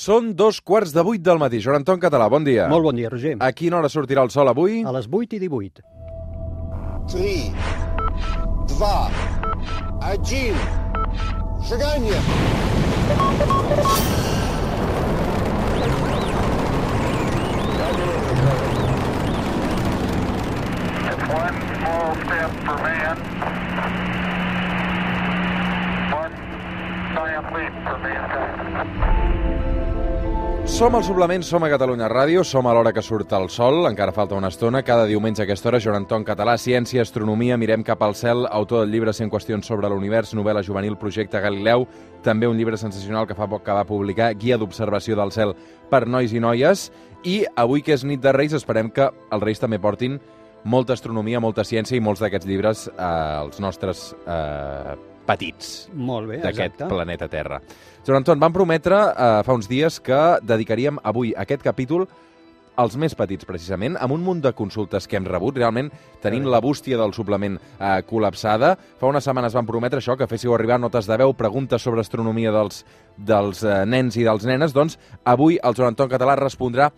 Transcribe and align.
Són 0.00 0.30
dos 0.32 0.62
quarts 0.64 0.94
de 0.96 1.02
vuit 1.04 1.20
del 1.20 1.36
matí. 1.36 1.58
Joan 1.60 1.82
Anton 1.82 1.98
Català, 2.00 2.24
bon 2.32 2.40
dia. 2.46 2.64
Molt 2.72 2.86
bon 2.86 2.96
dia, 2.96 3.10
Roger. 3.12 3.34
A 3.44 3.50
quina 3.52 3.76
hora 3.76 3.88
sortirà 3.92 4.22
el 4.24 4.30
sol 4.32 4.48
avui? 4.48 4.80
A 4.80 4.94
les 4.96 5.04
vuit 5.12 5.34
i 5.36 5.40
18. 5.42 5.84
3, 7.12 7.52
2, 8.80 8.80
1, 10.08 10.56
seganya! 11.68 12.20
One 21.30 21.58
small 21.76 22.16
step 22.24 22.50
for 22.64 22.78
man, 22.86 23.16
one 26.16 26.34
giant 27.14 27.52
leap 27.54 27.74
for 27.84 27.98
mankind. 28.08 29.69
Som 30.70 30.94
al 30.94 31.04
Suplement, 31.04 31.42
som 31.42 31.64
a 31.66 31.68
Catalunya 31.68 32.06
Ràdio, 32.08 32.44
som 32.46 32.64
a 32.66 32.72
l'hora 32.72 32.92
que 32.94 33.02
surt 33.02 33.32
el 33.36 33.50
sol, 33.50 33.82
encara 33.88 34.14
falta 34.16 34.36
una 34.38 34.48
estona. 34.48 34.80
Cada 34.86 35.04
diumenge 35.04 35.42
a 35.42 35.44
aquesta 35.44 35.68
hora, 35.68 35.80
Joan 35.82 35.98
Anton 35.98 36.24
Català, 36.24 36.54
Ciència, 36.56 37.02
Astronomia, 37.02 37.58
Mirem 37.58 37.82
cap 37.84 38.00
al 38.06 38.14
cel, 38.14 38.46
autor 38.46 38.86
del 38.86 38.94
llibre 38.94 39.12
100 39.12 39.28
qüestions 39.28 39.66
sobre 39.66 39.90
l'univers, 39.90 40.32
novel·la 40.32 40.62
juvenil, 40.64 40.96
projecte 40.96 41.42
Galileu, 41.42 41.84
també 42.22 42.48
un 42.48 42.56
llibre 42.56 42.78
sensacional 42.80 43.26
que 43.26 43.36
fa 43.36 43.50
poc 43.50 43.66
que 43.66 43.76
va 43.76 43.84
publicar, 43.84 44.32
Guia 44.38 44.56
d'observació 44.56 45.18
del 45.18 45.34
cel 45.34 45.56
per 45.90 46.06
nois 46.06 46.32
i 46.32 46.40
noies, 46.40 46.88
i 47.24 47.42
avui 47.56 47.82
que 47.82 47.98
és 47.98 48.06
nit 48.06 48.22
de 48.22 48.32
Reis, 48.32 48.54
esperem 48.56 48.88
que 48.94 49.10
els 49.10 49.44
Reis 49.44 49.60
també 49.60 49.82
portin 49.82 50.20
molta 50.64 50.94
astronomia, 50.94 51.40
molta 51.40 51.64
ciència 51.64 51.98
i 51.98 52.04
molts 52.04 52.22
d'aquests 52.22 52.46
llibres 52.48 52.88
eh, 52.88 53.02
als 53.04 53.60
nostres 53.60 54.14
eh, 54.24 54.96
petits 55.30 55.88
Molt 55.94 56.30
bé, 56.30 56.40
d'aquest 56.44 56.84
planeta 56.90 57.30
Terra. 57.30 57.60
Joan 58.06 58.22
Anton, 58.22 58.40
vam 58.42 58.54
prometre 58.54 58.98
eh, 59.10 59.30
fa 59.46 59.54
uns 59.56 59.70
dies 59.70 60.00
que 60.02 60.20
dedicaríem 60.42 61.00
avui 61.06 61.34
aquest 61.36 61.62
capítol 61.64 62.08
als 62.80 62.96
més 62.96 63.14
petits, 63.18 63.44
precisament, 63.44 63.96
amb 64.00 64.14
un 64.14 64.22
munt 64.24 64.40
de 64.44 64.52
consultes 64.56 65.06
que 65.08 65.18
hem 65.18 65.26
rebut. 65.28 65.58
Realment 65.58 65.90
tenim 66.22 66.46
la 66.48 66.62
bústia 66.64 66.98
del 67.00 67.12
suplement 67.16 67.58
eh, 67.58 68.00
col·lapsada. 68.08 68.72
Fa 69.00 69.10
unes 69.10 69.26
setmanes 69.26 69.56
vam 69.56 69.68
prometre 69.68 70.00
això, 70.00 70.16
que 70.16 70.28
féssiu 70.30 70.54
arribar 70.56 70.80
notes 70.80 71.08
de 71.10 71.18
veu, 71.20 71.34
preguntes 71.36 71.82
sobre 71.82 72.04
astronomia 72.04 72.52
dels, 72.54 72.84
dels 73.16 73.64
eh, 73.64 73.82
nens 73.84 74.16
i 74.16 74.26
dels 74.26 74.46
nenes. 74.48 74.74
Doncs 74.76 74.96
avui 75.28 75.60
el 75.60 75.76
Joan 75.76 75.92
Anton 75.94 76.12
Català 76.12 76.38
respondrà 76.40 76.90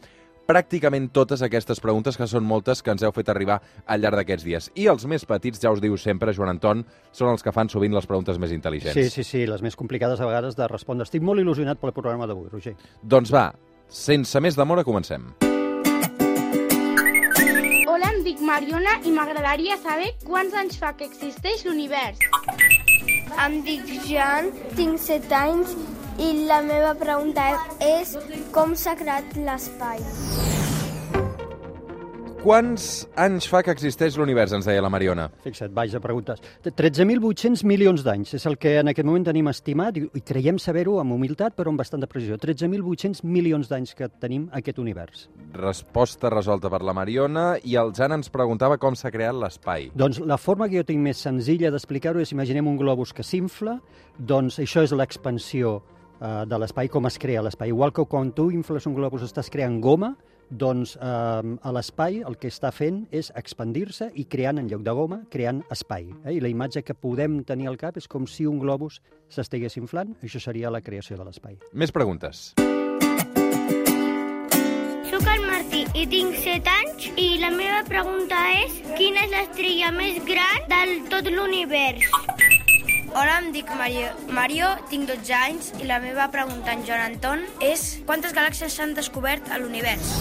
pràcticament 0.47 1.11
totes 1.15 1.43
aquestes 1.45 1.81
preguntes, 1.83 2.17
que 2.19 2.27
són 2.29 2.45
moltes, 2.47 2.83
que 2.83 2.93
ens 2.93 3.03
heu 3.05 3.13
fet 3.15 3.31
arribar 3.33 3.61
al 3.87 4.03
llarg 4.03 4.19
d'aquests 4.21 4.47
dies. 4.47 4.71
I 4.79 4.89
els 4.93 5.07
més 5.09 5.25
petits, 5.29 5.61
ja 5.63 5.73
us 5.73 5.83
diu 5.83 5.97
sempre, 6.01 6.35
Joan 6.37 6.55
Anton, 6.55 6.85
són 7.13 7.33
els 7.33 7.45
que 7.45 7.55
fan 7.55 7.71
sovint 7.73 7.95
les 7.95 8.09
preguntes 8.09 8.41
més 8.43 8.55
intel·ligents. 8.55 8.97
Sí, 8.97 9.09
sí, 9.11 9.25
sí, 9.27 9.47
les 9.47 9.63
més 9.63 9.79
complicades 9.79 10.21
a 10.21 10.29
vegades 10.29 10.59
de 10.59 10.69
respondre. 10.71 11.07
Estic 11.09 11.23
molt 11.23 11.43
il·lusionat 11.43 11.81
pel 11.81 11.95
programa 11.97 12.29
d'avui, 12.29 12.51
Roger. 12.53 12.75
Doncs 13.03 13.33
va, 13.33 13.51
sense 13.89 14.41
més 14.41 14.59
demora, 14.59 14.85
comencem. 14.85 15.31
Hola, 17.93 18.09
em 18.09 18.23
dic 18.25 18.41
Mariona 18.41 18.99
i 19.05 19.13
m'agradaria 19.15 19.79
saber 19.83 20.13
quants 20.25 20.55
anys 20.59 20.79
fa 20.81 20.95
que 20.97 21.09
existeix 21.09 21.67
l'univers. 21.69 22.19
Em 23.43 23.61
dic 23.65 23.89
Jan, 24.09 24.51
tinc 24.77 25.01
7 25.01 25.37
anys 25.39 25.77
i 26.21 26.33
la 26.49 26.61
meva 26.65 26.93
pregunta 26.99 27.47
és 27.81 28.17
com 28.53 28.77
s'ha 28.77 28.97
creat 28.99 29.37
l'espai. 29.39 30.03
Quants 32.43 32.85
anys 33.23 33.47
fa 33.47 33.61
que 33.63 33.71
existeix 33.71 34.17
l'univers, 34.19 34.51
ens 34.57 34.67
deia 34.67 34.83
la 34.83 34.89
Mariona? 34.91 35.29
Fixa't, 35.45 35.71
vaja 35.77 36.01
preguntes. 36.03 36.41
13.800 36.67 37.63
milions 37.71 38.03
d'anys 38.03 38.35
és 38.35 38.47
el 38.51 38.57
que 38.59 38.73
en 38.81 38.91
aquest 38.91 39.07
moment 39.07 39.29
tenim 39.29 39.47
estimat 39.47 40.01
i, 40.01 40.03
creiem 40.27 40.59
saber-ho 40.59 40.97
amb 40.99 41.15
humilitat 41.15 41.55
però 41.55 41.71
amb 41.71 41.79
bastant 41.79 42.03
de 42.03 42.09
precisió. 42.11 42.41
13.800 42.43 43.23
milions 43.23 43.71
d'anys 43.71 43.95
que 43.95 44.11
tenim 44.11 44.49
aquest 44.59 44.83
univers. 44.83 45.29
Resposta 45.55 46.35
resolta 46.35 46.67
per 46.67 46.83
la 46.83 46.97
Mariona 46.99 47.47
i 47.63 47.79
el 47.79 47.95
Jan 47.95 48.19
ens 48.19 48.35
preguntava 48.35 48.75
com 48.83 48.99
s'ha 48.99 49.15
creat 49.15 49.39
l'espai. 49.39 49.93
Doncs 49.95 50.19
la 50.27 50.41
forma 50.43 50.67
que 50.67 50.81
jo 50.83 50.89
tinc 50.91 50.99
més 50.99 51.23
senzilla 51.23 51.71
d'explicar-ho 51.71 52.27
és, 52.27 52.35
imaginem 52.35 52.67
un 52.67 52.83
globus 52.83 53.15
que 53.15 53.23
s'infla, 53.23 53.79
doncs 54.19 54.59
això 54.59 54.83
és 54.83 54.99
l'expansió 54.99 55.79
eh, 56.23 56.45
de 56.47 56.59
l'espai, 56.63 56.89
com 56.89 57.09
es 57.11 57.19
crea 57.19 57.43
l'espai. 57.43 57.73
Igual 57.75 57.93
que 57.93 58.07
quan 58.07 58.33
tu 58.33 58.51
infles 58.55 58.87
un 58.87 58.95
globus 58.95 59.27
estàs 59.27 59.51
creant 59.51 59.81
goma, 59.83 60.15
doncs 60.53 60.97
eh, 60.97 61.01
a 61.03 61.73
l'espai 61.73 62.21
el 62.29 62.37
que 62.39 62.51
està 62.53 62.73
fent 62.75 63.07
és 63.11 63.33
expandir-se 63.39 64.11
i 64.15 64.27
creant, 64.29 64.61
en 64.61 64.69
lloc 64.71 64.85
de 64.87 64.95
goma, 64.97 65.23
creant 65.33 65.63
espai. 65.73 66.11
Eh? 66.25 66.37
I 66.37 66.43
la 66.45 66.53
imatge 66.53 66.85
que 66.85 66.95
podem 66.95 67.41
tenir 67.49 67.71
al 67.71 67.81
cap 67.81 67.97
és 67.97 68.09
com 68.09 68.29
si 68.29 68.47
un 68.47 68.61
globus 68.63 69.01
s'estigués 69.33 69.79
inflant, 69.81 70.15
això 70.23 70.43
seria 70.43 70.71
la 70.71 70.83
creació 70.85 71.19
de 71.19 71.27
l'espai. 71.29 71.59
Més 71.73 71.95
preguntes. 71.95 72.53
Soc 75.13 75.27
el 75.29 75.43
Martí 75.45 75.83
i 75.93 76.07
tinc 76.09 76.37
7 76.41 76.73
anys 76.73 77.11
i 77.21 77.27
la 77.43 77.51
meva 77.53 77.83
pregunta 77.89 78.39
és 78.63 78.79
quina 78.97 79.27
és 79.27 79.35
l'estrella 79.35 79.93
més 79.97 80.23
gran 80.29 80.71
del 80.73 80.97
tot 81.13 81.29
l'univers? 81.29 82.09
Hola, 83.15 83.41
em 83.43 83.51
dic 83.53 83.69
Mario. 83.77 84.09
Mario, 84.33 84.69
tinc 84.89 85.05
12 85.11 85.35
anys 85.37 85.69
i 85.83 85.89
la 85.89 85.99
meva 86.01 86.31
pregunta 86.33 86.73
en 86.73 86.87
Joan 86.89 87.05
Anton 87.11 87.45
és 87.61 87.99
quantes 88.09 88.33
galàxies 88.33 88.73
s'han 88.73 88.97
descobert 88.97 89.53
a 89.53 89.61
l'univers? 89.61 90.17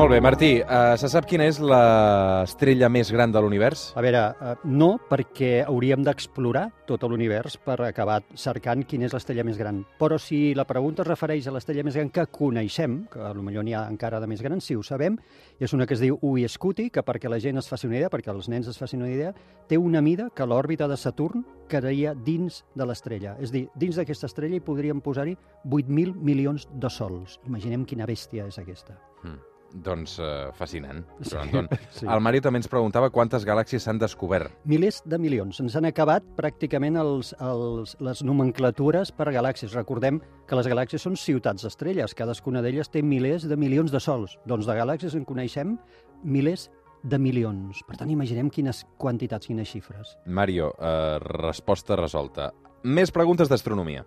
Molt 0.00 0.14
bé, 0.14 0.20
Martí, 0.24 0.62
uh, 0.64 0.94
se 0.96 1.10
sap 1.12 1.26
quina 1.28 1.44
és 1.44 1.58
l'estrella 1.60 2.88
més 2.88 3.10
gran 3.12 3.34
de 3.34 3.40
l'univers? 3.44 3.82
A 3.92 4.00
veure, 4.00 4.22
eh, 4.32 4.52
no, 4.72 4.94
perquè 5.10 5.50
hauríem 5.60 6.00
d'explorar 6.06 6.62
tot 6.88 7.04
l'univers 7.04 7.58
per 7.60 7.76
acabar 7.84 8.22
cercant 8.32 8.86
quina 8.88 9.04
és 9.04 9.12
l'estrella 9.12 9.44
més 9.44 9.58
gran. 9.60 9.82
Però 10.00 10.16
si 10.16 10.54
la 10.56 10.64
pregunta 10.64 11.04
es 11.04 11.10
refereix 11.10 11.50
a 11.50 11.52
l'estrella 11.52 11.84
més 11.84 11.98
gran 12.00 12.08
que 12.08 12.24
coneixem, 12.32 12.94
que 13.12 13.20
potser 13.20 13.66
n'hi 13.66 13.76
ha 13.76 13.84
encara 13.92 14.22
de 14.24 14.30
més 14.32 14.40
grans, 14.40 14.64
si 14.64 14.78
ho 14.78 14.80
sabem, 14.80 15.20
és 15.60 15.76
una 15.76 15.84
que 15.84 15.98
es 15.98 16.00
diu 16.00 16.16
Ui 16.22 16.48
Scuti, 16.48 16.88
que 16.88 17.04
perquè 17.04 17.28
la 17.28 17.38
gent 17.38 17.60
es 17.60 17.68
faci 17.68 17.86
una 17.86 18.00
idea, 18.00 18.08
perquè 18.08 18.32
els 18.32 18.48
nens 18.48 18.72
es 18.72 18.80
facin 18.80 19.04
una 19.04 19.12
idea, 19.12 19.34
té 19.68 19.76
una 19.76 20.00
mida 20.00 20.30
que 20.34 20.48
l'òrbita 20.48 20.88
de 20.88 20.96
Saturn 20.96 21.44
quedaria 21.68 22.14
dins 22.14 22.64
de 22.74 22.88
l'estrella. 22.88 23.36
És 23.36 23.52
a 23.52 23.58
dir, 23.58 23.66
dins 23.76 24.00
d'aquesta 24.00 24.32
estrella 24.32 24.56
hi 24.56 24.64
podríem 24.64 25.04
posar-hi 25.04 25.36
8.000 25.68 26.16
milions 26.16 26.70
de 26.72 26.88
sols. 26.88 27.36
Imaginem 27.44 27.84
quina 27.84 28.08
bèstia 28.08 28.48
és 28.48 28.56
aquesta. 28.64 28.96
Mm. 29.28 29.49
Doncs 29.70 30.16
uh, 30.18 30.50
fascinant, 30.58 31.04
Joan 31.20 31.48
Anton. 31.48 31.68
Sí. 31.94 32.06
El 32.06 32.20
Mario 32.22 32.42
també 32.42 32.60
ens 32.60 32.68
preguntava 32.70 33.10
quantes 33.14 33.44
galàxies 33.46 33.84
s'han 33.84 33.98
descobert. 34.00 34.52
Milers 34.68 35.00
de 35.06 35.18
milions. 35.20 35.60
Ens 35.62 35.76
han 35.76 35.86
acabat 35.88 36.26
pràcticament 36.38 36.98
els, 37.00 37.32
els, 37.44 37.96
les 38.02 38.22
nomenclatures 38.26 39.12
per 39.14 39.30
galàxies. 39.34 39.74
Recordem 39.76 40.20
que 40.48 40.58
les 40.58 40.68
galàxies 40.70 41.06
són 41.06 41.18
ciutats 41.18 41.66
estrelles. 41.68 42.14
Cadascuna 42.16 42.62
d'elles 42.64 42.90
té 42.90 43.02
milers 43.02 43.46
de 43.50 43.58
milions 43.58 43.92
de 43.92 44.00
sols. 44.02 44.38
Doncs 44.48 44.68
de 44.70 44.78
galàxies 44.78 45.16
en 45.18 45.26
coneixem 45.28 45.76
milers 46.24 46.68
de 47.02 47.18
milions. 47.18 47.82
Per 47.88 47.96
tant, 47.96 48.10
imaginem 48.12 48.50
quines 48.52 48.84
quantitats, 49.00 49.48
quines 49.50 49.68
xifres. 49.68 50.16
Mario, 50.26 50.72
uh, 50.76 51.18
resposta 51.40 51.98
resolta. 51.98 52.50
Més 52.84 53.12
preguntes 53.12 53.48
d'astronomia. 53.48 54.06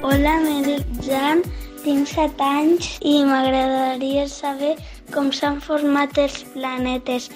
Hola, 0.00 0.38
me 0.42 0.62
dic 0.64 0.86
Jan, 1.04 1.42
tinc 1.84 2.08
7 2.10 2.44
anys 2.46 2.88
i 3.12 3.14
m'agradaria 3.24 4.26
saber 4.28 4.74
com 5.14 5.30
s'han 5.38 5.60
format 5.64 6.18
els 6.24 6.38
planetes. 6.54 7.30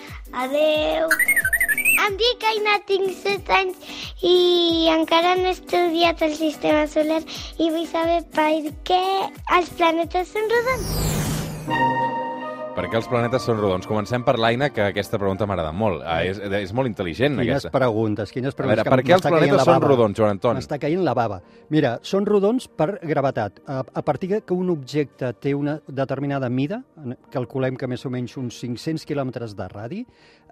Adeu! 0.44 1.08
Em 2.04 2.16
dic 2.20 2.44
Aina, 2.50 2.78
tinc 2.88 3.12
7 3.22 3.54
anys 3.58 4.00
i 4.30 4.34
encara 4.94 5.34
no 5.40 5.48
he 5.48 5.54
estudiat 5.56 6.24
el 6.28 6.34
sistema 6.40 6.86
solar 6.96 7.22
i 7.58 7.70
vull 7.70 7.86
saber 7.92 8.20
per 8.38 8.50
què 8.90 9.04
els 9.58 9.72
planetes 9.78 10.34
són 10.34 10.50
rodons. 10.56 12.03
Per 12.74 12.88
què 12.90 12.96
els 12.98 13.06
planetes 13.06 13.44
són 13.46 13.60
rodons? 13.60 13.86
Comencem 13.86 14.24
per 14.26 14.32
l'Aina, 14.42 14.66
que 14.74 14.82
aquesta 14.88 15.14
pregunta 15.20 15.46
m'agrada 15.46 15.70
molt. 15.70 16.00
Ah, 16.02 16.24
és, 16.26 16.40
és 16.58 16.72
molt 16.74 16.90
intel·ligent, 16.90 17.36
Quines 17.38 17.60
aquesta. 17.60 17.70
preguntes, 17.70 18.32
quines 18.34 18.50
A 18.50 18.56
preguntes. 18.58 18.80
veure, 18.80 18.88
que 18.88 18.94
per 18.96 19.04
què 19.06 19.14
els 19.14 19.22
planetes 19.28 19.60
la 19.60 19.66
són 19.68 19.84
rodons, 19.84 20.16
Joan 20.18 20.32
Anton? 20.34 20.58
M'està 20.58 20.80
caient 20.82 21.04
la 21.06 21.14
bava. 21.14 21.38
Mira, 21.70 21.92
són 22.02 22.26
rodons 22.26 22.66
per 22.66 22.96
gravetat. 23.06 23.60
A, 23.70 23.78
a 23.86 24.02
partir 24.02 24.32
que 24.42 24.54
un 24.58 24.74
objecte 24.74 25.30
té 25.38 25.54
una 25.54 25.76
determinada 25.86 26.50
mida, 26.50 26.80
calculem 27.30 27.78
que 27.78 27.86
més 27.86 28.02
o 28.06 28.10
menys 28.10 28.34
uns 28.42 28.58
500 28.58 29.06
quilòmetres 29.06 29.54
de 29.54 29.68
radi, 29.70 30.02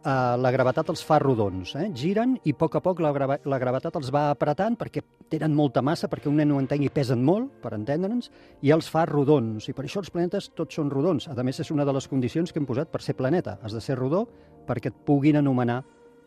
eh, 0.04 0.36
la 0.38 0.52
gravetat 0.54 0.90
els 0.92 1.02
fa 1.06 1.18
rodons. 1.22 1.74
Eh? 1.78 1.88
Giren 1.96 2.36
i 2.44 2.54
a 2.54 2.58
poc 2.58 2.76
a 2.76 2.82
poc 2.84 3.00
la, 3.04 3.12
grava, 3.14 3.38
la 3.44 3.58
gravetat 3.62 3.96
els 4.00 4.12
va 4.14 4.28
apretant 4.30 4.76
perquè 4.78 5.02
tenen 5.32 5.54
molta 5.56 5.82
massa, 5.82 6.10
perquè 6.12 6.28
un 6.28 6.36
nen 6.40 6.52
ho 6.52 6.60
entengui, 6.60 6.90
pesen 6.92 7.22
molt, 7.24 7.50
per 7.62 7.72
entendre'ns, 7.76 8.30
i 8.62 8.72
els 8.74 8.88
fa 8.92 9.06
rodons. 9.08 9.68
I 9.68 9.76
per 9.76 9.86
això 9.86 10.02
els 10.02 10.12
planetes 10.12 10.50
tots 10.56 10.76
són 10.76 10.90
rodons. 10.92 11.28
A 11.28 11.42
més, 11.42 11.60
és 11.60 11.72
una 11.72 11.86
de 11.88 11.94
les 11.96 12.08
condicions 12.08 12.52
que 12.52 12.60
hem 12.60 12.68
posat 12.68 12.92
per 12.92 13.02
ser 13.02 13.16
planeta. 13.18 13.58
Has 13.62 13.72
de 13.72 13.80
ser 13.80 13.96
rodó 13.98 14.26
perquè 14.68 14.92
et 14.92 15.04
puguin 15.06 15.40
anomenar 15.40 15.82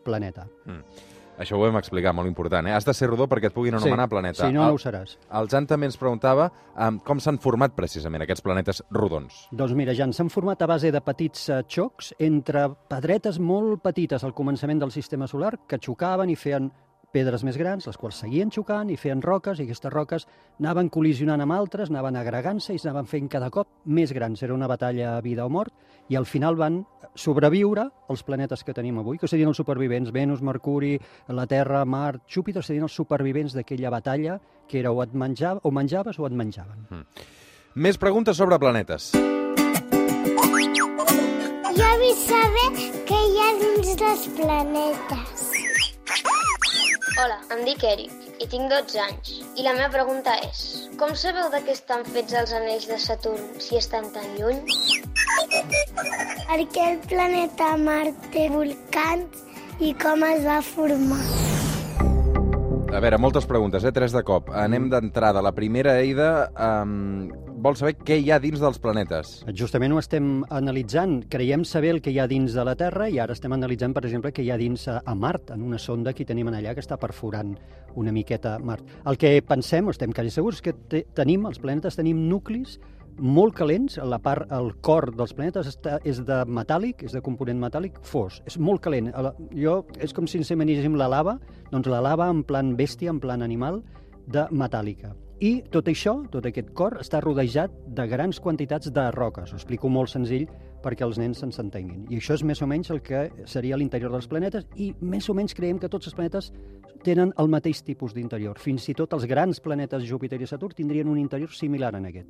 planeta. 0.06 0.46
Això 1.38 1.58
ho 1.58 1.62
vam 1.62 1.76
explicar, 1.76 2.14
molt 2.16 2.28
important. 2.30 2.68
Eh? 2.68 2.74
Has 2.76 2.86
de 2.86 2.94
ser 2.96 3.10
rodó 3.10 3.26
perquè 3.28 3.50
et 3.50 3.56
puguin 3.56 3.76
anomenar 3.76 4.06
sí, 4.08 4.12
planeta. 4.14 4.46
Si 4.46 4.54
no, 4.54 4.64
el, 4.64 4.72
no 4.72 4.78
ho 4.78 4.80
seràs. 4.80 5.16
el 5.40 5.50
Jan 5.52 5.68
també 5.68 5.90
ens 5.90 5.98
preguntava 6.00 6.48
um, 6.72 7.00
com 7.04 7.20
s'han 7.20 7.40
format 7.42 7.76
precisament 7.76 8.24
aquests 8.24 8.44
planetes 8.44 8.82
rodons. 8.94 9.44
Doncs 9.52 9.76
mira, 9.76 9.94
Jan, 9.96 10.14
s'han 10.16 10.32
format 10.32 10.64
a 10.64 10.70
base 10.70 10.92
de 10.94 11.02
petits 11.04 11.48
eh, 11.50 11.60
xocs 11.68 12.14
entre 12.24 12.66
pedretes 12.88 13.38
molt 13.38 13.82
petites 13.84 14.24
al 14.24 14.34
començament 14.36 14.80
del 14.80 14.94
sistema 14.94 15.28
solar 15.28 15.54
que 15.68 15.80
xocaven 15.82 16.32
i 16.32 16.38
feien 16.40 16.70
pedres 17.16 17.44
més 17.46 17.56
grans, 17.56 17.86
les 17.88 17.96
quals 17.96 18.20
seguien 18.20 18.50
xocant 18.52 18.90
i 18.92 18.98
feien 19.00 19.22
roques, 19.24 19.60
i 19.60 19.64
aquestes 19.64 19.92
roques 19.92 20.26
anaven 20.60 20.90
col·lisionant 20.92 21.40
amb 21.40 21.54
altres, 21.56 21.88
anaven 21.92 22.18
agregant-se 22.20 22.76
i 22.76 22.80
s'anaven 22.82 23.08
fent 23.08 23.30
cada 23.32 23.48
cop 23.54 23.70
més 23.88 24.12
grans. 24.12 24.42
Era 24.44 24.54
una 24.56 24.68
batalla 24.68 25.16
a 25.16 25.22
vida 25.24 25.46
o 25.46 25.52
mort, 25.52 25.72
i 26.12 26.18
al 26.18 26.26
final 26.28 26.58
van 26.60 26.82
sobreviure 27.16 27.88
els 28.12 28.22
planetes 28.26 28.62
que 28.64 28.74
tenim 28.76 29.00
avui, 29.00 29.16
que 29.18 29.30
serien 29.30 29.48
els 29.48 29.56
supervivents, 29.62 30.12
Venus, 30.12 30.42
Mercuri, 30.44 30.94
la 31.32 31.46
Terra, 31.48 31.84
Mart, 31.88 32.26
Júpiter, 32.28 32.62
serien 32.64 32.84
els 32.86 32.96
supervivents 33.00 33.56
d'aquella 33.56 33.90
batalla 33.94 34.38
que 34.68 34.80
era 34.82 34.92
o 34.92 35.02
et 35.02 35.14
menjava, 35.14 35.62
o 35.64 35.72
menjaves 35.72 36.18
o 36.20 36.26
et 36.28 36.36
menjaven. 36.36 36.86
Més 37.76 37.98
preguntes 38.02 38.36
sobre 38.36 38.58
planetes. 38.60 39.12
Jo 41.76 41.90
vull 42.00 42.16
saber 42.22 42.68
què 43.08 43.20
hi 43.20 43.42
ha 43.42 43.50
dins 43.62 43.92
dels 44.00 44.30
planetes. 44.38 45.45
Hola, 47.16 47.38
em 47.54 47.62
dic 47.64 47.80
Eric 47.88 48.42
i 48.44 48.46
tinc 48.52 48.68
12 48.68 48.98
anys. 49.00 49.30
I 49.56 49.64
la 49.64 49.72
meva 49.78 49.88
pregunta 49.94 50.34
és, 50.44 50.58
com 51.00 51.14
sabeu 51.16 51.48
de 51.54 51.62
què 51.64 51.72
estan 51.72 52.04
fets 52.12 52.36
els 52.42 52.52
anells 52.58 52.84
de 52.90 52.98
Saturn 53.06 53.46
si 53.66 53.80
estan 53.80 54.10
tan 54.12 54.28
lluny? 54.36 54.60
Per 56.44 56.60
què 56.76 56.86
el 56.90 57.00
planeta 57.08 57.72
Mart 57.88 58.30
té 58.36 58.46
volcans 58.52 59.42
i 59.80 59.96
com 60.04 60.28
es 60.28 60.44
va 60.44 60.60
formar? 60.74 61.45
A 62.96 63.00
veure, 63.04 63.18
moltes 63.20 63.44
preguntes, 63.44 63.84
eh? 63.84 63.90
Tres 63.92 64.14
de 64.16 64.22
cop. 64.24 64.46
Anem 64.56 64.86
d'entrada. 64.88 65.42
La 65.44 65.50
primera, 65.52 65.98
Eida, 66.00 66.46
um, 66.56 67.26
vol 67.60 67.76
saber 67.76 67.92
què 68.00 68.16
hi 68.16 68.30
ha 68.32 68.38
dins 68.40 68.62
dels 68.62 68.78
planetes. 68.80 69.34
Justament 69.52 69.92
ho 69.92 69.98
estem 70.00 70.30
analitzant. 70.48 71.18
Creiem 71.28 71.66
saber 71.68 71.90
el 71.92 72.00
que 72.00 72.14
hi 72.14 72.16
ha 72.22 72.24
dins 72.30 72.56
de 72.56 72.64
la 72.64 72.72
Terra 72.80 73.10
i 73.12 73.18
ara 73.20 73.36
estem 73.36 73.52
analitzant, 73.52 73.92
per 73.92 74.06
exemple, 74.06 74.32
què 74.32 74.46
hi 74.46 74.48
ha 74.48 74.56
dins 74.56 74.86
a, 74.88 75.02
a 75.04 75.12
Mart, 75.12 75.52
en 75.52 75.66
una 75.66 75.76
sonda 75.76 76.16
que 76.16 76.24
tenim 76.24 76.48
allà 76.48 76.72
que 76.72 76.80
està 76.80 76.96
perforant 76.96 77.52
una 78.00 78.16
miqueta 78.16 78.56
Mart. 78.64 78.88
El 79.04 79.20
que 79.20 79.34
pensem, 79.44 79.84
o 79.84 79.92
estem 79.92 80.16
quasi 80.16 80.32
segurs, 80.32 80.64
que 80.64 80.72
te, 80.72 81.04
tenim, 81.20 81.44
els 81.52 81.60
planetes 81.60 82.00
tenim 82.00 82.24
nuclis 82.30 82.78
molt 83.18 83.54
calents, 83.54 83.96
la 84.02 84.18
part, 84.22 84.50
el 84.52 84.72
cor 84.80 85.10
dels 85.16 85.32
planetes 85.34 85.66
està, 85.70 85.98
és 86.04 86.20
de 86.24 86.40
metàl·lic, 86.46 87.02
és 87.06 87.12
de 87.12 87.22
component 87.24 87.58
metàl·lic 87.60 88.00
fos, 88.02 88.42
és 88.46 88.58
molt 88.58 88.82
calent. 88.84 89.12
El- 89.14 89.32
Jo, 89.62 89.86
és 89.98 90.12
com 90.12 90.26
si 90.26 90.38
ens 90.38 90.50
imaginéssim 90.50 90.96
la 90.96 91.08
lava, 91.08 91.38
doncs 91.70 91.86
la 91.86 92.00
lava 92.00 92.28
en 92.28 92.42
plan 92.44 92.76
bèstia, 92.76 93.10
en 93.10 93.20
plan 93.20 93.42
animal, 93.42 93.82
de 94.26 94.46
metàl·lica. 94.50 95.14
I 95.40 95.62
tot 95.70 95.86
això, 95.86 96.28
tot 96.30 96.46
aquest 96.46 96.70
cor, 96.72 96.98
està 97.00 97.20
rodejat 97.20 97.70
de 97.86 98.06
grans 98.08 98.40
quantitats 98.40 98.90
de 98.90 99.10
roques. 99.12 99.52
Ho 99.52 99.56
explico 99.56 99.88
molt 99.88 100.08
senzill 100.08 100.48
perquè 100.82 101.06
els 101.06 101.18
nens 101.18 101.40
se'n 101.42 101.52
s'entenguin. 101.54 102.06
I 102.10 102.20
això 102.20 102.36
és 102.36 102.44
més 102.46 102.62
o 102.62 102.68
menys 102.70 102.90
el 102.94 103.02
que 103.04 103.26
seria 103.46 103.76
l'interior 103.76 104.12
dels 104.12 104.28
planetes 104.30 104.66
i 104.76 104.92
més 105.00 105.28
o 105.30 105.34
menys 105.34 105.54
creiem 105.56 105.80
que 105.82 105.90
tots 105.92 106.10
els 106.10 106.16
planetes 106.16 106.52
tenen 107.06 107.32
el 107.38 107.48
mateix 107.52 107.82
tipus 107.86 108.14
d'interior. 108.16 108.58
Fins 108.58 108.88
i 108.90 108.94
tot 108.98 109.12
els 109.14 109.26
grans 109.30 109.60
planetes 109.62 110.04
Júpiter 110.08 110.40
i 110.42 110.48
Saturn 110.48 110.74
tindrien 110.74 111.08
un 111.08 111.20
interior 111.20 111.52
similar 111.54 111.92
en 111.98 112.08
aquest. 112.10 112.28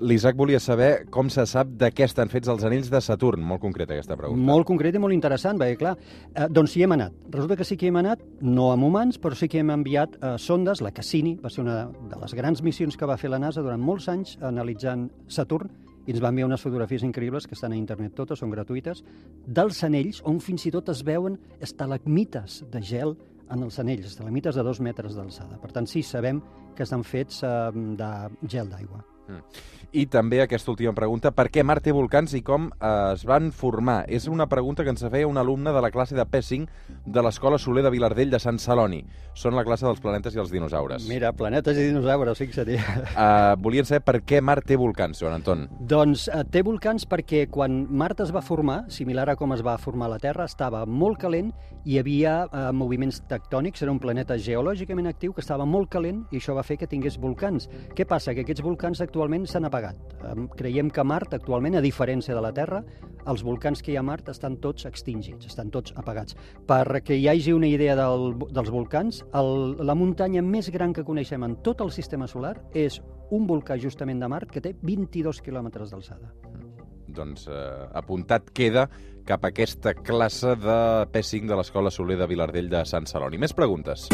L'Isaac 0.00 0.38
volia 0.38 0.60
saber 0.62 1.06
com 1.12 1.28
se 1.32 1.44
sap 1.50 1.74
de 1.80 1.90
què 1.92 2.06
estan 2.08 2.32
fets 2.32 2.48
els 2.48 2.64
anells 2.64 2.90
de 2.92 3.02
Saturn. 3.04 3.44
Molt 3.44 3.60
concreta 3.64 3.96
aquesta 3.96 4.16
pregunta. 4.16 4.46
Molt 4.48 4.68
concret 4.70 4.96
i 4.96 5.02
molt 5.02 5.16
interessant, 5.16 5.60
perquè 5.60 5.78
clar, 5.80 5.94
eh, 6.32 6.48
doncs 6.48 6.76
hi 6.76 6.86
hem 6.86 6.96
anat. 6.96 7.16
Resulta 7.34 7.58
que 7.60 7.68
sí 7.68 7.76
que 7.76 7.88
hi 7.88 7.92
hem 7.92 8.00
anat, 8.00 8.24
no 8.40 8.70
amb 8.72 8.88
humans, 8.88 9.20
però 9.20 9.36
sí 9.36 9.48
que 9.50 9.60
hem 9.60 9.72
enviat 9.74 10.16
eh, 10.20 10.34
sondes, 10.40 10.80
la 10.84 10.94
Cassini, 10.94 11.36
va 11.42 11.52
ser 11.52 11.64
una 11.66 11.84
de 12.10 12.20
les 12.20 12.34
grans 12.34 12.62
missions 12.64 12.96
que 12.96 13.08
va 13.08 13.18
fer 13.20 13.32
la 13.32 13.42
NASA 13.42 13.64
durant 13.64 13.80
molts 13.80 14.08
anys 14.08 14.38
analitzant 14.40 15.10
Saturn, 15.28 15.68
i 16.06 16.12
ens 16.12 16.22
va 16.22 16.32
enviar 16.32 16.48
unes 16.48 16.64
fotografies 16.64 17.04
increïbles 17.06 17.46
que 17.48 17.56
estan 17.56 17.72
a 17.72 17.78
internet 17.78 18.14
totes, 18.16 18.40
són 18.42 18.52
gratuïtes, 18.52 19.04
dels 19.46 19.82
anells 19.86 20.20
on 20.28 20.40
fins 20.44 20.66
i 20.68 20.74
tot 20.74 20.90
es 20.92 21.04
veuen 21.06 21.38
estalagmites 21.64 22.62
de 22.72 22.82
gel 22.84 23.16
en 23.50 23.64
els 23.64 23.78
anells, 23.80 24.12
estalagmites 24.12 24.56
de 24.56 24.66
dos 24.66 24.80
metres 24.80 25.16
d'alçada. 25.16 25.60
Per 25.62 25.72
tant, 25.72 25.88
sí, 25.88 26.02
sabem 26.02 26.40
que 26.76 26.86
estan 26.86 27.04
fets 27.04 27.42
eh, 27.44 27.56
de 27.72 28.14
gel 28.48 28.72
d'aigua. 28.72 29.04
I 29.94 30.08
també 30.10 30.40
aquesta 30.42 30.72
última 30.72 30.90
pregunta, 30.90 31.30
per 31.30 31.46
què 31.54 31.62
Mart 31.62 31.84
té 31.86 31.92
volcans 31.94 32.32
i 32.34 32.40
com 32.42 32.66
eh, 32.72 32.88
es 33.14 33.22
van 33.28 33.52
formar? 33.54 34.00
És 34.10 34.26
una 34.26 34.48
pregunta 34.50 34.82
que 34.82 34.90
ens 34.90 35.04
feia 35.06 35.28
un 35.30 35.38
alumne 35.38 35.70
de 35.70 35.82
la 35.84 35.92
classe 35.94 36.16
de 36.18 36.24
P5 36.26 36.66
de 37.06 37.22
l'Escola 37.22 37.60
Soler 37.62 37.84
de 37.86 37.92
Vilardell 37.94 38.32
de 38.32 38.40
Sant 38.42 38.58
Celoni. 38.58 39.04
Són 39.38 39.54
la 39.54 39.62
classe 39.62 39.86
dels 39.86 40.02
planetes 40.02 40.34
i 40.34 40.42
els 40.42 40.50
dinosaures. 40.50 41.06
Mira, 41.06 41.30
planetes 41.38 41.78
i 41.78 41.86
dinosaures, 41.92 42.42
fixa't. 42.42 42.72
Uh, 42.74 43.54
volien 43.62 43.86
saber 43.86 44.02
per 44.02 44.16
què 44.26 44.40
Mart 44.42 44.66
té 44.66 44.74
volcans, 44.80 45.22
Joan 45.22 45.38
Anton. 45.38 45.64
Doncs 45.78 46.26
eh, 46.26 46.42
té 46.50 46.64
volcans 46.66 47.06
perquè 47.06 47.44
quan 47.52 47.84
Mart 47.86 48.24
es 48.24 48.34
va 48.34 48.42
formar, 48.42 48.80
similar 48.90 49.28
a 49.30 49.38
com 49.38 49.54
es 49.54 49.62
va 49.62 49.76
formar 49.78 50.10
la 50.10 50.18
Terra, 50.18 50.48
estava 50.50 50.82
molt 50.90 51.22
calent 51.22 51.52
i 51.84 51.94
hi 51.94 51.98
havia 52.00 52.34
eh, 52.48 52.66
moviments 52.74 53.20
tectònics, 53.30 53.84
era 53.84 53.92
un 53.94 54.00
planeta 54.02 54.34
geològicament 54.40 55.06
actiu 55.10 55.34
que 55.36 55.42
estava 55.44 55.66
molt 55.68 55.92
calent 55.92 56.24
i 56.32 56.40
això 56.40 56.56
va 56.56 56.66
fer 56.66 56.80
que 56.80 56.90
tingués 56.90 57.20
volcans. 57.22 57.68
Què 57.94 58.06
passa? 58.08 58.34
Que 58.34 58.42
aquests 58.42 58.64
volcans 58.64 59.02
actualment 59.14 59.44
s'han 59.46 59.68
apagat. 59.68 59.96
Creiem 60.58 60.88
que 60.90 61.04
Mart 61.06 61.36
actualment, 61.36 61.76
a 61.78 61.82
diferència 61.84 62.34
de 62.34 62.40
la 62.42 62.50
Terra, 62.52 62.80
els 63.30 63.44
volcans 63.46 63.78
que 63.80 63.92
hi 63.92 63.96
ha 63.96 64.02
a 64.02 64.06
Mart 64.06 64.26
estan 64.32 64.56
tots 64.58 64.88
extingits, 64.88 65.46
estan 65.46 65.70
tots 65.70 65.94
apagats. 65.94 66.34
Perquè 66.66 67.14
hi 67.14 67.28
hagi 67.30 67.54
una 67.54 67.70
idea 67.70 67.94
del, 67.94 68.34
dels 68.50 68.72
volcans, 68.74 69.22
el, 69.38 69.78
la 69.86 69.94
muntanya 69.94 70.42
més 70.42 70.72
gran 70.74 70.92
que 70.92 71.06
coneixem 71.06 71.46
en 71.46 71.60
tot 71.62 71.84
el 71.84 71.94
sistema 71.94 72.26
solar 72.26 72.56
és 72.74 72.98
un 73.30 73.46
volcà 73.46 73.78
justament 73.78 74.18
de 74.18 74.28
Mart 74.28 74.50
que 74.50 74.64
té 74.64 74.74
22 74.82 75.40
quilòmetres 75.46 75.94
d'alçada. 75.94 76.34
Doncs 77.14 77.46
eh, 77.46 77.58
apuntat 77.94 78.50
queda 78.50 78.88
cap 79.24 79.44
a 79.46 79.52
aquesta 79.54 79.94
classe 79.94 80.56
de 80.58 80.78
P5 81.14 81.46
de 81.52 81.60
l'Escola 81.60 81.94
Soler 81.94 82.18
de 82.18 82.26
Vilardell 82.26 82.72
de 82.72 82.82
Sant 82.82 83.06
Celoni. 83.06 83.38
Més 83.38 83.54
preguntes. 83.54 84.08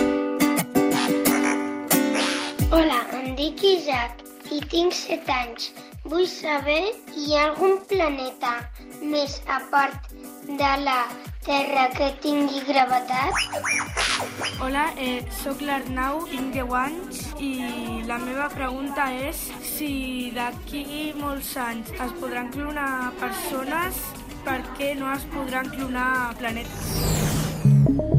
Hola, 2.71 3.07
em 3.17 3.33
dic 3.39 3.65
Isaac 3.65 4.30
i 4.51 4.61
tinc 4.73 4.95
7 4.97 5.33
anys. 5.35 5.71
Vull 6.11 6.27
saber 6.27 6.93
hi 7.15 7.35
ha 7.37 7.49
algun 7.51 7.79
planeta 7.91 8.53
més 9.03 9.41
a 9.47 9.61
part 9.73 10.15
de 10.47 10.71
la 10.85 11.01
Terra 11.45 11.87
que 11.97 12.11
tingui 12.25 12.63
gravetat? 12.69 13.37
Hola, 14.61 14.91
eh, 15.01 15.21
sóc 15.43 15.63
l'Arnau, 15.65 16.25
tinc 16.31 16.53
10 16.57 16.75
anys 16.83 17.23
i 17.41 17.53
la 18.09 18.19
meva 18.21 18.49
pregunta 18.53 19.09
és 19.29 19.47
si 19.65 19.93
d'aquí 20.37 21.13
molts 21.21 21.55
anys 21.57 21.93
es 21.97 22.17
podran 22.21 22.53
clonar 22.53 23.13
persones, 23.21 24.03
per 24.45 24.61
què 24.79 24.95
no 24.99 25.13
es 25.15 25.25
podran 25.33 25.73
clonar 25.77 26.35
planetes? 26.41 26.93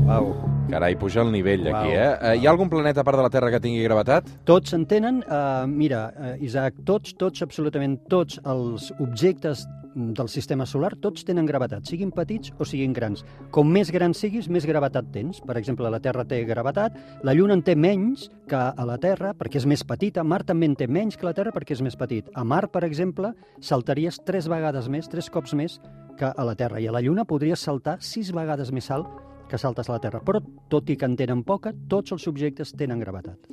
Wow. 0.05 0.50
Carai, 0.71 0.95
puja 0.95 1.19
el 1.19 1.33
nivell 1.33 1.67
aquí, 1.67 1.89
Uau. 1.91 1.97
eh? 1.99 2.11
eh? 2.15 2.35
Hi 2.39 2.45
ha 2.47 2.51
algun 2.53 2.69
planeta 2.71 3.01
a 3.01 3.03
part 3.03 3.19
de 3.19 3.25
la 3.25 3.29
Terra 3.29 3.49
que 3.51 3.59
tingui 3.59 3.83
gravetat? 3.83 4.29
Tots 4.47 4.71
en 4.77 4.85
tenen, 4.87 5.17
uh, 5.27 5.65
mira, 5.67 6.05
uh, 6.15 6.29
Isaac, 6.39 6.77
tots, 6.87 7.11
tots, 7.19 7.41
absolutament 7.43 7.97
tots 8.07 8.39
els 8.47 8.87
objectes 9.03 9.65
del 9.91 10.29
sistema 10.31 10.63
solar, 10.63 10.93
tots 11.03 11.25
tenen 11.27 11.43
gravetat, 11.43 11.83
siguin 11.89 12.13
petits 12.15 12.53
o 12.55 12.63
siguin 12.63 12.93
grans. 12.95 13.25
Com 13.51 13.67
més 13.67 13.91
gran 13.91 14.15
siguis, 14.15 14.47
més 14.47 14.63
gravetat 14.63 15.09
tens. 15.11 15.41
Per 15.43 15.57
exemple, 15.59 15.89
la 15.91 15.99
Terra 15.99 16.23
té 16.23 16.39
gravetat, 16.47 16.95
la 17.27 17.33
Lluna 17.35 17.57
en 17.59 17.63
té 17.67 17.75
menys 17.75 18.29
que 18.47 18.61
a 18.61 18.85
la 18.87 18.95
Terra 19.03 19.33
perquè 19.35 19.59
és 19.59 19.67
més 19.67 19.83
petita, 19.83 20.23
Mart 20.23 20.47
també 20.47 20.69
en 20.71 20.77
té 20.79 20.87
menys 20.87 21.19
que 21.19 21.27
la 21.27 21.35
Terra 21.35 21.51
perquè 21.51 21.75
és 21.75 21.83
més 21.83 21.99
petit. 21.99 22.29
A 22.31 22.45
Mart, 22.47 22.71
per 22.71 22.85
exemple, 22.87 23.33
saltaries 23.59 24.21
tres 24.23 24.47
vegades 24.47 24.87
més, 24.87 25.11
tres 25.11 25.27
cops 25.29 25.51
més 25.51 25.81
que 26.15 26.31
a 26.31 26.47
la 26.47 26.55
Terra, 26.55 26.79
i 26.79 26.87
a 26.87 26.95
la 26.95 27.03
Lluna 27.03 27.27
podries 27.27 27.59
saltar 27.59 27.97
sis 27.99 28.31
vegades 28.31 28.71
més 28.71 28.87
alt 28.95 29.30
que 29.51 29.59
saltes 29.61 29.89
a 29.89 29.97
la 29.97 30.01
Terra. 30.03 30.23
Però, 30.25 30.41
tot 30.71 30.89
i 30.89 30.97
que 30.97 31.09
en 31.09 31.17
tenen 31.19 31.43
poca, 31.47 31.75
tots 31.91 32.15
els 32.15 32.27
objectes 32.31 32.73
tenen 32.79 33.03
gravetat. 33.03 33.51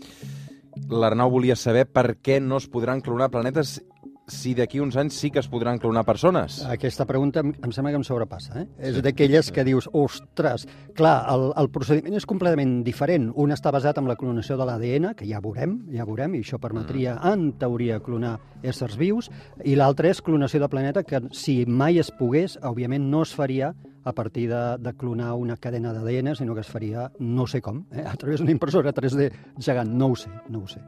L'Arnau 0.88 1.32
volia 1.34 1.56
saber 1.58 1.88
per 1.90 2.20
què 2.22 2.38
no 2.40 2.60
es 2.62 2.68
podran 2.70 3.02
clonar 3.02 3.32
planetes 3.34 3.80
si 4.28 4.52
d'aquí 4.54 4.78
uns 4.80 4.96
anys 5.00 5.16
sí 5.16 5.30
que 5.32 5.40
es 5.40 5.48
podran 5.48 5.80
clonar 5.80 6.04
persones. 6.04 6.60
Aquesta 6.68 7.06
pregunta 7.08 7.40
em 7.40 7.54
em 7.64 7.72
sembla 7.72 7.92
que 7.92 7.98
em 8.00 8.04
sobrepassa. 8.04 8.60
Eh? 8.60 8.66
És 8.90 9.00
d'aquelles 9.02 9.50
que 9.52 9.64
dius, 9.64 9.88
ostres, 9.96 10.66
clar, 10.96 11.16
el, 11.32 11.48
el 11.58 11.70
procediment 11.72 12.18
és 12.20 12.28
completament 12.28 12.78
diferent. 12.84 13.30
Un 13.34 13.52
està 13.56 13.72
basat 13.74 13.98
en 13.98 14.08
la 14.08 14.16
clonació 14.20 14.58
de 14.60 14.68
l'ADN, 14.68 15.10
que 15.18 15.26
ja 15.28 15.40
veurem, 15.44 15.78
ja 15.94 16.06
veurem, 16.08 16.36
i 16.36 16.44
això 16.44 16.60
permetria, 16.62 17.18
en 17.32 17.50
teoria, 17.58 18.00
clonar 18.04 18.36
éssers 18.62 18.98
vius, 19.00 19.30
i 19.64 19.76
l'altre 19.78 20.12
és 20.12 20.22
clonació 20.22 20.60
de 20.60 20.70
planeta, 20.70 21.04
que 21.04 21.24
si 21.32 21.62
mai 21.66 21.98
es 21.98 22.12
pogués, 22.12 22.58
òbviament 22.62 23.08
no 23.10 23.24
es 23.24 23.34
faria 23.34 23.72
a 24.08 24.12
partir 24.12 24.48
de, 24.48 24.78
de 24.78 24.94
clonar 24.96 25.34
una 25.34 25.56
cadena 25.56 25.92
d'ADN, 25.92 26.34
sinó 26.34 26.54
que 26.54 26.64
es 26.64 26.70
faria 26.72 27.10
no 27.18 27.46
sé 27.46 27.60
com, 27.60 27.84
eh? 27.92 28.06
a 28.06 28.16
través 28.16 28.40
d'una 28.40 28.54
impressora 28.54 28.94
3D 28.96 29.28
gegant. 29.60 29.92
No 29.92 30.08
ho 30.08 30.16
sé, 30.16 30.32
no 30.48 30.64
ho 30.64 30.68
sé. 30.68 30.80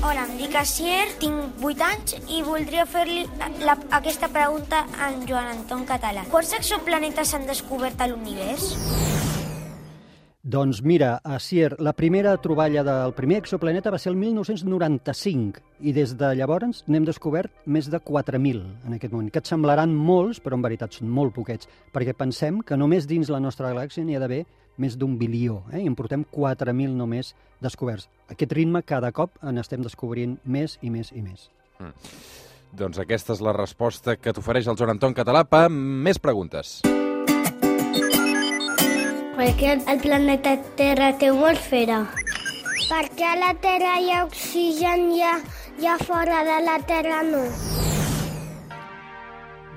Hola, 0.00 0.26
em 0.26 0.36
dic 0.36 0.54
Asier, 0.60 1.06
tinc 1.22 1.64
8 1.64 1.86
anys 1.86 2.14
i 2.28 2.42
voldria 2.44 2.84
fer-li 2.88 3.24
aquesta 3.96 4.28
pregunta 4.28 4.84
a 4.98 5.10
en 5.14 5.24
Joan 5.28 5.52
Anton 5.54 5.88
Català. 5.88 6.26
Quants 6.32 6.52
exoplanetes 6.60 7.32
s'han 7.32 7.48
descobert 7.48 8.00
a 8.00 8.10
l'univers? 8.10 8.74
Doncs 10.50 10.82
mira, 10.82 11.20
a 11.22 11.38
Sier, 11.38 11.76
la 11.78 11.92
primera 11.92 12.32
troballa 12.42 12.82
del 12.82 13.12
primer 13.14 13.36
exoplaneta 13.38 13.92
va 13.94 14.00
ser 14.02 14.10
el 14.10 14.16
1995 14.18 15.60
i 15.86 15.92
des 15.94 16.16
de 16.18 16.30
llavors 16.34 16.80
n'hem 16.90 17.06
descobert 17.06 17.52
més 17.70 17.86
de 17.92 18.00
4.000 18.02 18.64
en 18.88 18.96
aquest 18.96 19.14
moment, 19.14 19.28
que 19.30 19.38
et 19.38 19.46
semblaran 19.46 19.94
molts, 19.94 20.40
però 20.42 20.58
en 20.58 20.64
veritat 20.66 20.98
són 20.98 21.06
molt 21.06 21.36
poquets, 21.36 21.70
perquè 21.94 22.16
pensem 22.18 22.64
que 22.66 22.74
només 22.80 23.06
dins 23.06 23.30
la 23.30 23.38
nostra 23.38 23.70
galàxia 23.70 24.02
n'hi 24.02 24.18
ha 24.18 24.24
d'haver 24.24 24.42
més 24.82 24.98
d'un 24.98 25.14
bilió, 25.20 25.62
eh? 25.70 25.84
i 25.84 25.86
en 25.86 25.94
portem 25.94 26.26
4.000 26.26 26.98
només 26.98 27.30
descoberts. 27.62 28.08
Aquest 28.26 28.58
ritme 28.58 28.82
cada 28.82 29.12
cop 29.14 29.38
en 29.46 29.62
estem 29.62 29.86
descobrint 29.86 30.40
més 30.42 30.80
i 30.82 30.90
més 30.90 31.14
i 31.14 31.22
més. 31.22 31.46
Mm. 31.78 31.94
Doncs 32.80 32.98
aquesta 32.98 33.38
és 33.38 33.44
la 33.44 33.54
resposta 33.54 34.18
que 34.18 34.34
t'ofereix 34.34 34.66
el 34.66 34.78
Joan 34.80 34.96
Anton 34.96 35.14
Català 35.14 35.46
per 35.46 35.68
més 35.70 36.18
preguntes. 36.18 36.80
Per 39.40 39.52
què 39.56 39.70
el 39.72 40.00
planeta 40.04 40.50
Terra 40.76 41.06
té 41.20 41.30
atmosfera? 41.32 42.02
Per 42.90 43.00
què 43.16 43.24
a 43.30 43.38
la 43.40 43.54
Terra 43.64 43.94
hi 43.96 44.12
ha 44.12 44.20
oxigen 44.26 45.08
i 45.16 45.24
a, 45.24 45.32
i 45.80 45.88
a 45.88 45.96
fora 46.04 46.44
de 46.52 46.60
la 46.68 46.78
Terra 46.90 47.22
no? 47.24 47.46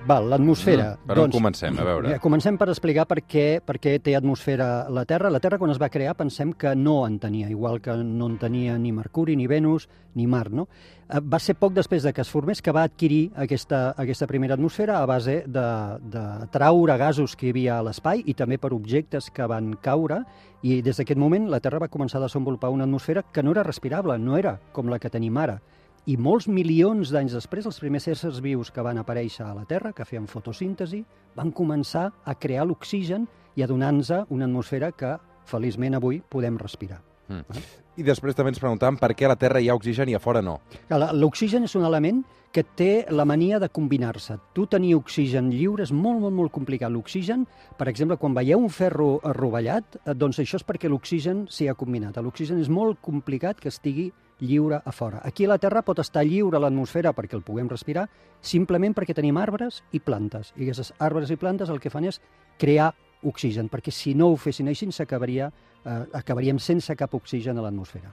Val, 0.03 0.25
l'atmosfera. 0.27 0.97
Mm, 0.97 1.07
per 1.07 1.15
on 1.21 1.31
comencem? 1.31 1.77
A 1.79 1.83
veure. 1.87 2.09
Ja, 2.11 2.19
comencem 2.19 2.57
per 2.59 2.67
explicar 2.67 3.05
per 3.07 3.21
què, 3.23 3.61
per 3.63 3.77
què 3.79 3.93
té 4.03 4.17
atmosfera 4.17 4.89
la 4.91 5.05
Terra. 5.07 5.29
La 5.31 5.39
Terra, 5.39 5.57
quan 5.61 5.71
es 5.71 5.79
va 5.79 5.87
crear, 5.89 6.15
pensem 6.19 6.51
que 6.59 6.73
no 6.75 7.05
en 7.07 7.19
tenia, 7.23 7.47
igual 7.49 7.79
que 7.81 7.95
no 7.95 8.27
en 8.27 8.35
tenia 8.41 8.75
ni 8.77 8.91
Mercuri, 8.91 9.37
ni 9.39 9.47
Venus, 9.47 9.87
ni 10.15 10.27
Mar, 10.27 10.49
no? 10.51 10.67
Eh, 11.07 11.21
Va 11.23 11.39
ser 11.39 11.55
poc 11.55 11.71
després 11.77 12.03
de 12.03 12.11
que 12.11 12.21
es 12.21 12.29
formés 12.29 12.61
que 12.61 12.73
va 12.75 12.83
adquirir 12.83 13.31
aquesta, 13.45 13.93
aquesta 13.97 14.27
primera 14.27 14.57
atmosfera 14.59 14.99
a 14.99 15.05
base 15.07 15.43
de, 15.47 15.67
de 16.11 16.23
traure 16.51 16.97
gasos 16.99 17.37
que 17.37 17.47
hi 17.47 17.53
havia 17.55 17.77
a 17.77 17.85
l'espai 17.87 18.25
i 18.27 18.35
també 18.35 18.59
per 18.59 18.73
objectes 18.75 19.31
que 19.31 19.47
van 19.47 19.71
caure 19.81 20.19
i 20.63 20.81
des 20.81 20.99
d'aquest 20.99 21.19
moment 21.19 21.47
la 21.51 21.61
Terra 21.63 21.79
va 21.79 21.91
començar 21.91 22.19
a 22.19 22.27
desenvolupar 22.27 22.71
una 22.75 22.83
atmosfera 22.83 23.23
que 23.23 23.43
no 23.43 23.55
era 23.55 23.63
respirable, 23.63 24.19
no 24.19 24.35
era 24.37 24.57
com 24.73 24.91
la 24.91 24.99
que 24.99 25.11
tenim 25.11 25.37
ara. 25.37 25.61
I 26.05 26.17
molts 26.19 26.49
milions 26.51 27.13
d'anys 27.15 27.31
després, 27.37 27.65
els 27.69 27.77
primers 27.79 28.09
éssers 28.11 28.41
vius 28.43 28.71
que 28.75 28.83
van 28.83 28.97
aparèixer 28.99 29.45
a 29.45 29.53
la 29.55 29.63
Terra, 29.63 29.93
que 29.95 30.03
feien 30.03 30.27
fotosíntesi, 30.27 30.99
van 31.37 31.53
començar 31.55 32.09
a 32.27 32.35
crear 32.35 32.65
l'oxigen 32.67 33.23
i 33.55 33.63
a 33.63 33.67
donar-nos 33.71 34.11
una 34.29 34.43
atmosfera 34.49 34.91
que, 34.91 35.13
feliçment, 35.47 35.95
avui 35.95 36.19
podem 36.29 36.57
respirar. 36.59 36.99
Mm. 37.29 37.63
I 37.95 38.03
després 38.03 38.35
també 38.35 38.51
ens 38.51 38.59
preguntàvem 38.59 38.97
per 38.99 39.13
què 39.15 39.27
a 39.27 39.31
la 39.31 39.37
Terra 39.39 39.61
hi 39.61 39.69
ha 39.69 39.75
oxigen 39.77 40.09
i 40.11 40.15
a 40.17 40.19
fora 40.19 40.41
no. 40.41 40.57
La- 40.89 41.13
L'oxigen 41.13 41.63
és 41.63 41.75
un 41.79 41.85
element 41.87 42.23
que 42.51 42.63
té 42.63 43.05
la 43.09 43.23
mania 43.25 43.59
de 43.61 43.69
combinar-se. 43.69 44.35
Tu 44.53 44.65
tenir 44.67 44.95
oxigen 44.97 45.49
lliure 45.53 45.83
és 45.87 45.91
molt, 45.93 46.19
molt, 46.19 46.35
molt 46.35 46.51
complicat. 46.51 46.91
L'oxigen, 46.91 47.47
per 47.77 47.87
exemple, 47.87 48.17
quan 48.17 48.33
veieu 48.35 48.59
un 48.59 48.69
ferro 48.69 49.21
rovellat, 49.23 50.01
eh, 50.03 50.13
doncs 50.13 50.39
això 50.43 50.59
és 50.59 50.65
perquè 50.67 50.89
l'oxigen 50.89 51.47
s'hi 51.49 51.69
ha 51.69 51.73
combinat. 51.79 52.17
L'oxigen 52.17 52.59
és 52.59 52.67
molt 52.69 52.99
complicat 53.01 53.59
que 53.61 53.69
estigui 53.69 54.11
lliure 54.43 54.81
a 54.83 54.91
fora. 54.91 55.21
Aquí 55.23 55.45
a 55.45 55.53
la 55.53 55.57
Terra 55.57 55.81
pot 55.87 55.99
estar 56.03 56.25
lliure 56.27 56.59
a 56.59 56.61
l'atmosfera 56.61 57.13
perquè 57.15 57.37
el 57.39 57.45
puguem 57.47 57.69
respirar, 57.71 58.07
simplement 58.41 58.93
perquè 58.93 59.15
tenim 59.15 59.39
arbres 59.39 59.81
i 59.91 60.01
plantes. 60.03 60.51
I 60.57 60.67
aquests 60.67 60.93
arbres 60.99 61.31
i 61.31 61.39
plantes 61.39 61.71
el 61.71 61.79
que 61.79 61.91
fan 61.93 62.09
és 62.11 62.19
crear 62.59 62.91
oxigen, 63.23 63.69
perquè 63.71 63.91
si 63.91 64.13
no 64.19 64.27
ho 64.29 64.35
fessin 64.37 64.67
així 64.67 64.89
s'acabaria 64.91 65.47
eh, 65.47 66.03
acabaríem 66.13 66.59
sense 66.59 66.95
cap 66.99 67.13
oxigen 67.15 67.57
a 67.57 67.63
l'atmosfera. 67.63 68.11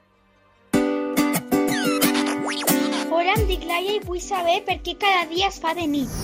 Hola, 3.10 3.34
em 3.34 3.46
dic 3.49 3.66
Laia 3.66 3.96
i 3.99 4.00
vull 4.06 4.22
saber 4.22 4.60
per 4.66 4.78
què 4.84 4.94
cada 5.00 5.26
dia 5.28 5.50
es 5.50 5.58
fa 5.60 5.75
de 5.76 5.87
nit. 5.90 6.14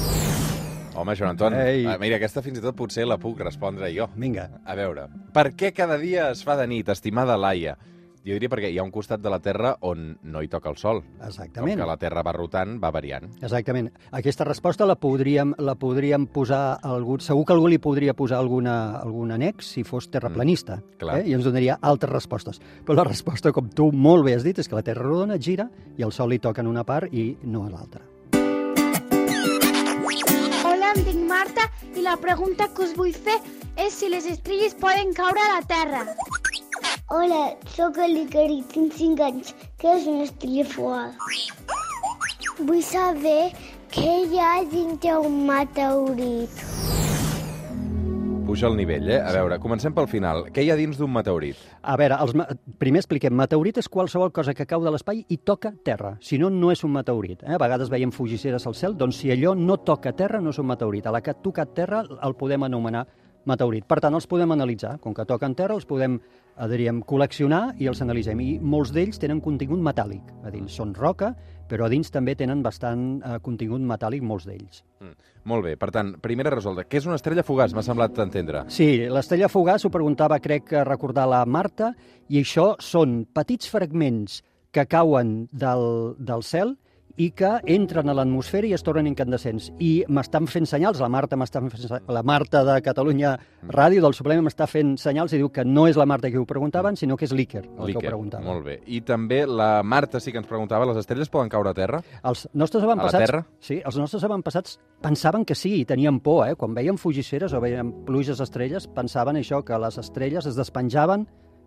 Home, 0.96 1.12
Joan 1.18 1.34
Anton, 1.34 1.52
Ei. 1.60 1.84
eh, 1.84 1.98
mira, 2.00 2.16
aquesta 2.16 2.40
fins 2.40 2.56
i 2.56 2.62
tot 2.64 2.76
potser 2.78 3.04
la 3.04 3.18
puc 3.20 3.42
respondre 3.42 3.90
jo. 3.92 4.06
Vinga. 4.16 4.46
A 4.64 4.74
veure, 4.78 5.10
per 5.34 5.50
què 5.52 5.74
cada 5.76 5.98
dia 6.00 6.30
es 6.30 6.40
fa 6.46 6.56
de 6.56 6.64
nit, 6.70 6.88
estimada 6.88 7.36
Laia? 7.36 7.76
Jo 8.26 8.34
diria 8.34 8.50
perquè 8.50 8.72
hi 8.72 8.78
ha 8.80 8.82
un 8.82 8.90
costat 8.90 9.20
de 9.22 9.30
la 9.30 9.38
Terra 9.38 9.76
on 9.86 10.16
no 10.26 10.40
hi 10.42 10.48
toca 10.50 10.66
el 10.72 10.76
sol. 10.80 10.98
Exactament. 11.22 11.76
Com 11.76 11.84
que 11.84 11.86
la 11.86 11.96
Terra 12.00 12.24
va 12.26 12.32
rotant, 12.34 12.72
va 12.82 12.90
variant. 12.90 13.28
Exactament. 13.38 13.92
Aquesta 14.18 14.42
resposta 14.48 14.86
la 14.88 14.96
podríem, 14.98 15.52
la 15.62 15.76
podríem 15.78 16.24
posar 16.26 16.62
a 16.74 16.90
algú... 16.96 17.20
Segur 17.22 17.44
que 17.46 17.54
algú 17.54 17.70
li 17.70 17.78
podria 17.78 18.16
posar 18.18 18.40
alguna, 18.42 18.98
algun 18.98 19.30
annex 19.36 19.70
si 19.76 19.84
fos 19.86 20.10
terraplanista. 20.10 20.80
Mm, 20.80 20.98
clar. 20.98 21.20
eh? 21.20 21.30
I 21.30 21.36
ens 21.38 21.46
donaria 21.46 21.78
altres 21.80 22.10
respostes. 22.10 22.58
Però 22.82 22.98
la 22.98 23.06
resposta, 23.06 23.52
com 23.54 23.70
tu 23.70 23.92
molt 23.94 24.26
bé 24.26 24.34
has 24.34 24.42
dit, 24.42 24.58
és 24.58 24.66
que 24.66 24.74
la 24.74 24.82
Terra 24.82 25.06
rodona 25.06 25.38
gira 25.38 25.68
i 25.96 26.02
el 26.02 26.10
Sol 26.10 26.34
li 26.34 26.40
toca 26.42 26.64
en 26.66 26.72
una 26.72 26.82
part 26.82 27.14
i 27.14 27.28
no 27.46 27.62
a 27.62 27.70
l'altra. 27.70 28.02
Hola, 30.66 30.90
em 30.96 31.04
dic 31.06 31.22
Marta 31.30 31.68
i 31.94 32.02
la 32.02 32.18
pregunta 32.18 32.66
que 32.74 32.88
us 32.88 32.96
vull 32.98 33.14
fer 33.14 33.38
és 33.78 33.94
si 33.94 34.10
les 34.10 34.26
estrelles 34.26 34.74
poden 34.82 35.14
caure 35.14 35.46
a 35.46 35.60
la 35.60 35.62
Terra. 35.70 36.02
Hola, 37.08 37.54
sóc 37.70 37.98
el 38.02 38.16
Iker 38.24 38.48
i 38.50 38.62
tinc 38.66 38.94
5 38.98 39.22
anys. 39.22 39.52
Què 39.78 39.92
és 40.00 40.06
una 40.10 40.24
estrella 40.26 40.64
fugada? 40.66 41.12
Vull 42.58 42.80
saber 42.82 43.52
què 43.94 44.14
hi 44.26 44.40
ha 44.42 44.54
dintre 44.72 45.14
un 45.22 45.44
meteorit. 45.46 46.64
Puja 48.46 48.68
el 48.70 48.76
nivell, 48.78 49.08
eh? 49.10 49.18
A 49.22 49.30
veure, 49.34 49.58
comencem 49.62 49.94
pel 49.94 50.06
final. 50.10 50.44
Què 50.54 50.62
hi 50.62 50.70
ha 50.70 50.76
dins 50.78 50.98
d'un 50.98 51.10
meteorit? 51.12 51.58
A 51.82 51.96
veure, 51.98 52.18
els, 52.22 52.32
ma- 52.38 52.46
primer 52.78 53.02
expliquem. 53.02 53.34
Meteorit 53.38 53.78
és 53.82 53.88
qualsevol 53.90 54.30
cosa 54.34 54.54
que 54.54 54.66
cau 54.70 54.82
de 54.84 54.90
l'espai 54.94 55.24
i 55.28 55.38
toca 55.38 55.72
terra. 55.86 56.14
Si 56.22 56.38
no, 56.38 56.50
no 56.50 56.70
és 56.74 56.82
un 56.86 56.94
meteorit. 56.94 57.42
Eh? 57.42 57.54
A 57.54 57.62
vegades 57.62 57.90
veiem 57.90 58.14
fugisseres 58.14 58.66
al 58.66 58.74
cel, 58.78 58.94
doncs 58.98 59.18
si 59.22 59.30
allò 59.34 59.54
no 59.58 59.78
toca 59.82 60.14
terra, 60.14 60.40
no 60.42 60.54
és 60.54 60.58
un 60.62 60.70
meteorit. 60.70 61.06
A 61.06 61.14
la 61.14 61.22
que 61.22 61.34
ha 61.34 61.38
tocat 61.42 61.74
terra 61.74 62.02
el 62.06 62.34
podem 62.38 62.66
anomenar 62.66 63.04
meteorit. 63.46 63.86
Per 63.88 64.00
tant, 64.02 64.14
els 64.14 64.26
podem 64.28 64.52
analitzar. 64.54 64.96
Com 65.02 65.14
que 65.14 65.26
toquen 65.28 65.54
terra, 65.58 65.74
els 65.74 65.86
podem, 65.86 66.18
eh, 66.18 66.68
diríem, 66.68 67.02
col·leccionar 67.02 67.74
i 67.78 67.86
els 67.86 68.02
analitzem. 68.02 68.40
I 68.40 68.58
molts 68.60 68.92
d'ells 68.92 69.18
tenen 69.18 69.40
contingut 69.40 69.80
metàl·lic. 69.80 70.34
A 70.44 70.50
dins 70.50 70.72
són 70.72 70.94
roca, 70.94 71.34
però 71.68 71.86
a 71.86 71.88
dins 71.88 72.10
també 72.10 72.34
tenen 72.34 72.62
bastant 72.62 73.22
eh, 73.22 73.38
contingut 73.42 73.80
metàl·lic, 73.80 74.22
molts 74.22 74.46
d'ells. 74.46 74.82
Mm. 75.00 75.14
Molt 75.46 75.64
bé, 75.64 75.76
per 75.78 75.90
tant, 75.94 76.16
primera 76.20 76.50
resolta. 76.50 76.84
Què 76.84 76.98
és 76.98 77.06
una 77.06 77.14
estrella 77.14 77.44
fugaç? 77.46 77.74
M'ha 77.74 77.84
semblat 77.86 78.18
entendre. 78.18 78.64
Sí, 78.68 79.06
l'estrella 79.06 79.48
fugaz 79.48 79.84
ho 79.86 79.90
preguntava, 79.94 80.40
crec 80.42 80.70
que 80.72 80.84
recordar 80.84 81.28
la 81.30 81.44
Marta, 81.46 81.92
i 82.28 82.40
això 82.42 82.74
són 82.82 83.24
petits 83.32 83.70
fragments 83.70 84.42
que 84.74 84.86
cauen 84.90 85.46
del, 85.52 86.16
del 86.18 86.42
cel 86.42 86.74
i 87.16 87.30
que 87.36 87.50
entren 87.72 88.10
a 88.10 88.14
l'atmosfera 88.16 88.68
i 88.68 88.74
es 88.76 88.84
tornen 88.84 89.06
incandescents. 89.08 89.70
I 89.80 90.04
m'estan 90.12 90.46
fent 90.50 90.68
senyals, 90.68 91.00
la 91.00 91.08
Marta 91.12 91.36
m'està 91.38 91.62
fent 91.64 92.02
la 92.12 92.22
Marta 92.26 92.62
de 92.66 92.76
Catalunya 92.84 93.34
Ràdio 93.72 94.02
del 94.04 94.14
suplement 94.14 94.44
m'està 94.44 94.68
fent 94.68 94.94
senyals 95.00 95.32
i 95.32 95.40
diu 95.40 95.48
que 95.52 95.64
no 95.64 95.86
és 95.88 95.96
la 95.96 96.06
Marta 96.06 96.30
que 96.30 96.38
ho 96.38 96.44
preguntaven, 96.46 96.96
sinó 96.96 97.16
que 97.16 97.24
és 97.24 97.32
l'Iker 97.32 97.64
el 97.64 97.92
que 97.92 97.98
ho 97.98 98.04
preguntava. 98.04 98.44
molt 98.44 98.64
bé. 98.64 98.80
I 98.86 99.00
també 99.00 99.46
la 99.46 99.82
Marta 99.82 100.20
sí 100.20 100.32
que 100.32 100.38
ens 100.38 100.48
preguntava, 100.48 100.86
les 100.86 101.00
estrelles 101.00 101.32
poden 101.32 101.48
caure 101.48 101.70
a 101.70 101.74
terra? 101.74 102.02
Els 102.22 102.48
nostres 102.52 102.82
A 102.82 102.86
la 102.86 102.92
avantpassats... 102.92 103.24
Terra? 103.24 103.46
Sí, 103.60 103.80
els 103.84 103.96
nostres 103.96 104.24
avantpassats 104.24 104.78
pensaven 105.02 105.44
que 105.44 105.54
sí 105.54 105.80
i 105.80 105.84
tenien 105.84 106.20
por, 106.20 106.46
eh? 106.48 106.54
Quan 106.54 106.74
veien 106.74 106.98
fugisseres 106.98 107.52
o 107.56 107.60
veien 107.60 107.92
pluges 108.06 108.40
estrelles, 108.40 108.86
pensaven 108.86 109.40
això, 109.40 109.64
que 109.64 109.78
les 109.78 109.98
estrelles 109.98 110.46
es 110.46 110.56
despenjaven 110.56 111.26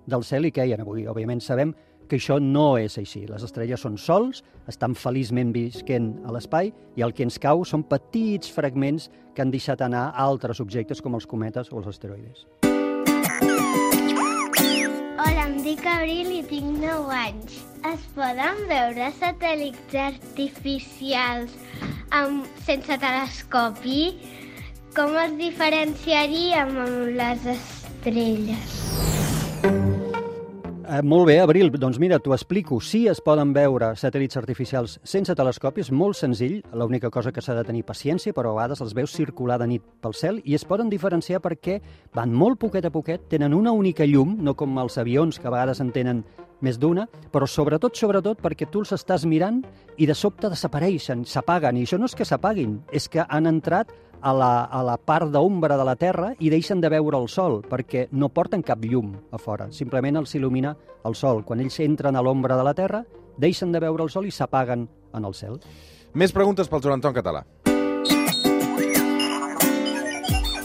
del 0.10 0.24
cel 0.24 0.46
i 0.46 0.52
queien. 0.52 0.82
Avui, 0.82 1.06
òbviament, 1.10 1.42
sabem 1.42 1.74
que 2.10 2.18
això 2.20 2.40
no 2.42 2.74
és 2.82 2.98
així. 3.00 3.24
Les 3.30 3.46
estrelles 3.46 3.86
són 3.86 3.96
sols, 4.02 4.42
estan 4.68 4.96
feliçment 4.98 5.54
visquent 5.56 6.12
a 6.26 6.34
l'espai 6.36 6.74
i 6.98 7.06
el 7.06 7.14
que 7.14 7.24
ens 7.28 7.40
cau 7.42 7.64
són 7.66 7.86
petits 7.88 8.52
fragments 8.52 9.08
que 9.36 9.46
han 9.46 9.54
deixat 9.54 9.86
anar 9.86 10.10
altres 10.18 10.60
objectes 10.60 11.02
com 11.06 11.16
els 11.16 11.30
cometes 11.30 11.72
o 11.72 11.80
els 11.80 11.88
asteroides. 11.94 12.48
Hola, 15.20 15.46
em 15.46 15.58
dic 15.64 15.86
Abril 15.86 16.34
i 16.40 16.44
tinc 16.50 16.80
9 16.82 17.16
anys. 17.16 17.62
Es 17.88 18.04
poden 18.16 18.66
veure 18.68 19.08
satèl·lits 19.20 19.96
artificials 20.04 21.56
amb, 22.16 22.48
sense 22.66 23.00
telescopi? 23.00 24.04
Com 24.98 25.16
els 25.22 25.38
diferenciaríem 25.40 26.78
amb 26.84 27.12
les 27.20 27.52
estrelles? 27.56 28.89
Eh, 30.90 31.04
molt 31.04 31.28
bé, 31.28 31.36
Abril. 31.40 31.70
Doncs 31.70 32.00
mira, 32.02 32.18
t'ho 32.18 32.34
explico. 32.34 32.80
Sí 32.82 33.04
es 33.12 33.20
poden 33.22 33.52
veure 33.54 33.92
satèl·lits 33.94 34.40
artificials 34.40 34.96
sense 35.06 35.36
telescopi, 35.38 35.84
és 35.86 35.92
molt 35.94 36.18
senzill. 36.18 36.64
L'única 36.74 37.12
cosa 37.14 37.30
que 37.32 37.44
s'ha 37.46 37.54
de 37.54 37.64
tenir 37.68 37.84
paciència, 37.86 38.34
però 38.34 38.56
a 38.56 38.58
vegades 38.58 38.82
els 38.82 38.96
veus 38.98 39.14
circular 39.14 39.60
de 39.62 39.68
nit 39.70 39.86
pel 40.02 40.18
cel 40.18 40.42
i 40.50 40.58
es 40.58 40.66
poden 40.66 40.90
diferenciar 40.90 41.44
perquè 41.46 41.78
van 42.18 42.34
molt 42.34 42.58
poquet 42.58 42.90
a 42.90 42.90
poquet, 42.90 43.30
tenen 43.30 43.54
una 43.54 43.72
única 43.72 44.08
llum, 44.10 44.40
no 44.42 44.56
com 44.58 44.82
els 44.82 44.98
avions 44.98 45.38
que 45.38 45.46
a 45.46 45.54
vegades 45.54 45.80
en 45.80 45.94
tenen 45.94 46.26
més 46.66 46.82
d'una, 46.82 47.06
però 47.32 47.46
sobretot, 47.46 47.94
sobretot, 47.94 48.42
perquè 48.42 48.66
tu 48.66 48.82
els 48.82 48.98
estàs 48.98 49.28
mirant 49.30 49.62
i 50.02 50.10
de 50.10 50.18
sobte 50.18 50.50
desapareixen, 50.50 51.22
s'apaguen. 51.22 51.78
I 51.78 51.86
això 51.86 52.02
no 52.02 52.10
és 52.10 52.18
que 52.18 52.26
s'apaguin, 52.26 52.80
és 52.92 53.06
que 53.08 53.22
han 53.30 53.46
entrat 53.46 53.94
a 54.22 54.34
la, 54.34 54.66
a 54.66 54.82
la 54.84 54.98
part 54.98 55.30
d'ombra 55.32 55.78
de 55.78 55.86
la 55.88 55.96
Terra 55.96 56.34
i 56.40 56.50
deixen 56.52 56.82
de 56.82 56.90
veure 56.92 57.18
el 57.20 57.30
Sol, 57.32 57.62
perquè 57.64 58.08
no 58.12 58.30
porten 58.34 58.64
cap 58.66 58.84
llum 58.84 59.14
a 59.32 59.40
fora, 59.40 59.70
simplement 59.72 60.20
els 60.20 60.36
il·lumina 60.36 60.76
el 61.06 61.16
Sol. 61.16 61.44
Quan 61.46 61.64
ells 61.64 61.80
entren 61.86 62.16
a 62.16 62.24
l'ombra 62.26 62.58
de 62.60 62.66
la 62.68 62.76
Terra, 62.76 63.04
deixen 63.38 63.72
de 63.72 63.80
veure 63.80 64.04
el 64.04 64.12
Sol 64.12 64.28
i 64.28 64.36
s'apaguen 64.36 64.88
en 65.14 65.26
el 65.26 65.34
cel. 65.34 65.60
Més 66.14 66.34
preguntes 66.36 66.68
pel 66.68 66.84
Joan 66.84 67.00
Anton 67.00 67.16
Català. 67.16 67.46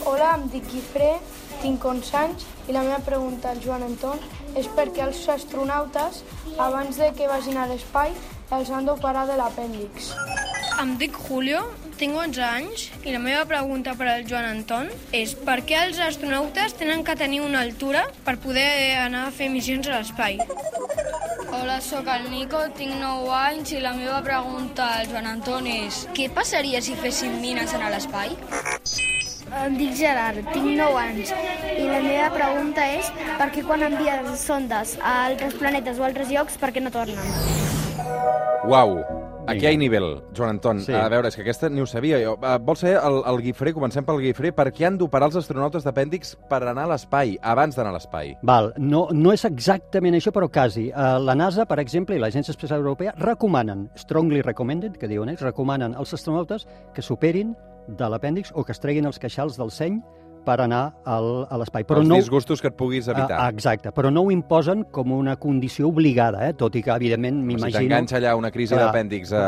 Hola, 0.05 0.35
em 0.35 0.47
dic 0.51 0.67
Guifré, 0.71 1.15
tinc 1.61 1.85
11 1.85 2.17
anys 2.19 2.47
i 2.69 2.75
la 2.75 2.83
meva 2.85 2.99
pregunta 3.05 3.51
al 3.51 3.61
Joan 3.63 3.85
Anton 3.85 4.19
és 4.57 4.67
per 4.75 4.89
què 4.95 5.03
els 5.05 5.21
astronautes, 5.29 6.23
abans 6.57 6.97
de 6.99 7.11
que 7.17 7.29
vagin 7.29 7.57
a 7.59 7.67
l'espai, 7.69 8.13
els 8.55 8.69
han 8.69 8.85
d'operar 8.87 9.25
de 9.29 9.37
l'apèndix. 9.39 10.11
Em 10.81 10.95
dic 10.99 11.17
Julio, 11.27 11.63
tinc 11.95 12.17
11 12.19 12.41
anys 12.43 12.89
i 13.07 13.13
la 13.13 13.19
meva 13.23 13.45
pregunta 13.47 13.93
per 13.95 14.07
al 14.11 14.25
Joan 14.27 14.45
Anton 14.49 14.89
és 15.15 15.31
per 15.47 15.61
què 15.67 15.77
els 15.85 15.99
astronautes 16.03 16.75
tenen 16.79 17.05
que 17.07 17.15
tenir 17.15 17.39
una 17.45 17.61
altura 17.63 18.03
per 18.25 18.35
poder 18.43 18.97
anar 18.99 19.27
a 19.27 19.33
fer 19.35 19.47
missions 19.53 19.87
a 19.87 19.99
l'espai? 19.99 20.39
Hola, 21.55 21.79
sóc 21.79 22.09
el 22.11 22.27
Nico, 22.33 22.59
tinc 22.75 22.97
9 22.99 23.31
anys 23.39 23.71
i 23.77 23.81
la 23.83 23.95
meva 23.95 24.19
pregunta 24.25 24.89
al 24.97 25.07
Joan 25.11 25.29
Anton 25.31 25.69
és 25.71 26.03
què 26.17 26.27
passaria 26.35 26.83
si 26.83 26.97
féssim 26.99 27.39
mines 27.39 27.71
a 27.73 27.83
l'espai? 27.87 28.35
Em 29.55 29.77
dic 29.79 29.93
Gerard, 29.95 30.41
tinc 30.51 30.67
9 30.75 30.99
anys 30.99 31.31
i 31.77 31.85
la 31.87 32.01
meva 32.03 32.31
pregunta 32.35 32.89
és 32.97 33.11
per 33.39 33.51
què 33.55 33.63
quan 33.63 33.87
envien 33.87 34.33
sondes 34.35 34.97
a 34.99 35.21
altres 35.29 35.55
planetes 35.55 36.01
o 36.01 36.07
altres 36.09 36.33
llocs, 36.33 36.59
per 36.59 36.75
què 36.75 36.83
no 36.83 36.91
tornen? 36.91 37.23
Uau, 38.65 38.99
aquí 39.47 39.65
hi 39.65 39.73
ha 39.73 39.77
nivell, 39.77 40.09
Joan 40.35 40.55
Anton. 40.55 40.81
Sí. 40.85 40.93
A 40.93 41.07
veure, 41.11 41.29
és 41.29 41.37
que 41.37 41.43
aquesta 41.43 41.69
ni 41.69 41.81
ho 41.83 41.87
sabia 41.89 42.19
jo. 42.21 42.35
Uh, 42.39 42.55
vols 42.65 42.81
ser 42.83 42.95
el, 42.99 43.19
el 43.31 43.41
guifrer? 43.43 43.73
Comencem 43.75 44.05
pel 44.07 44.21
guifrer. 44.23 44.53
Per 44.57 44.67
què 44.75 44.87
han 44.87 44.97
d'operar 45.01 45.29
els 45.31 45.39
astronautes 45.41 45.85
d'apèndix 45.85 46.35
per 46.49 46.61
anar 46.63 46.87
a 46.87 46.91
l'espai, 46.93 47.35
abans 47.41 47.77
d'anar 47.77 47.93
a 47.93 47.97
l'espai? 47.97 48.35
Val, 48.45 48.71
no, 48.81 49.05
no 49.13 49.35
és 49.35 49.45
exactament 49.47 50.17
això, 50.17 50.33
però 50.35 50.49
quasi. 50.51 50.87
Uh, 50.91 51.15
la 51.23 51.37
NASA, 51.37 51.67
per 51.69 51.79
exemple, 51.83 52.17
i 52.17 52.21
l'Agència 52.21 52.55
Espacial 52.55 52.83
Europea 52.83 53.15
recomanen, 53.19 53.87
strongly 53.99 54.41
recommended, 54.45 54.99
que 54.99 55.11
diuen 55.11 55.33
ells, 55.33 55.45
recomanen 55.45 55.95
als 55.95 56.13
astronautes 56.17 56.67
que 56.95 57.05
superin 57.05 57.55
de 57.87 58.09
l'apèndix 58.09 58.51
o 58.55 58.63
que 58.65 58.73
es 58.73 58.81
treguin 58.81 59.05
els 59.05 59.19
queixals 59.21 59.59
del 59.59 59.71
seny 59.71 59.99
per 60.45 60.59
anar 60.63 60.83
al, 61.03 61.29
a 61.49 61.59
l'espai. 61.59 61.85
Però 61.87 62.01
els 62.03 62.09
no, 62.09 62.19
disgustos 62.21 62.61
que 62.63 62.69
et 62.71 62.77
puguis 62.77 63.09
evitar. 63.11 63.39
Ah, 63.41 63.49
exacte, 63.53 63.91
però 63.95 64.11
no 64.13 64.25
ho 64.25 64.31
imposen 64.33 64.85
com 64.95 65.11
una 65.15 65.35
condició 65.41 65.89
obligada, 65.89 66.45
eh? 66.47 66.53
tot 66.57 66.77
i 66.77 66.83
que, 66.85 66.93
evidentment, 66.93 67.41
si 67.41 67.49
m'imagino... 67.49 67.81
t'enganxa 67.81 68.19
allà 68.21 68.35
una 68.39 68.51
crisi 68.53 68.77
d'apèndix 68.77 69.33
eh, 69.33 69.43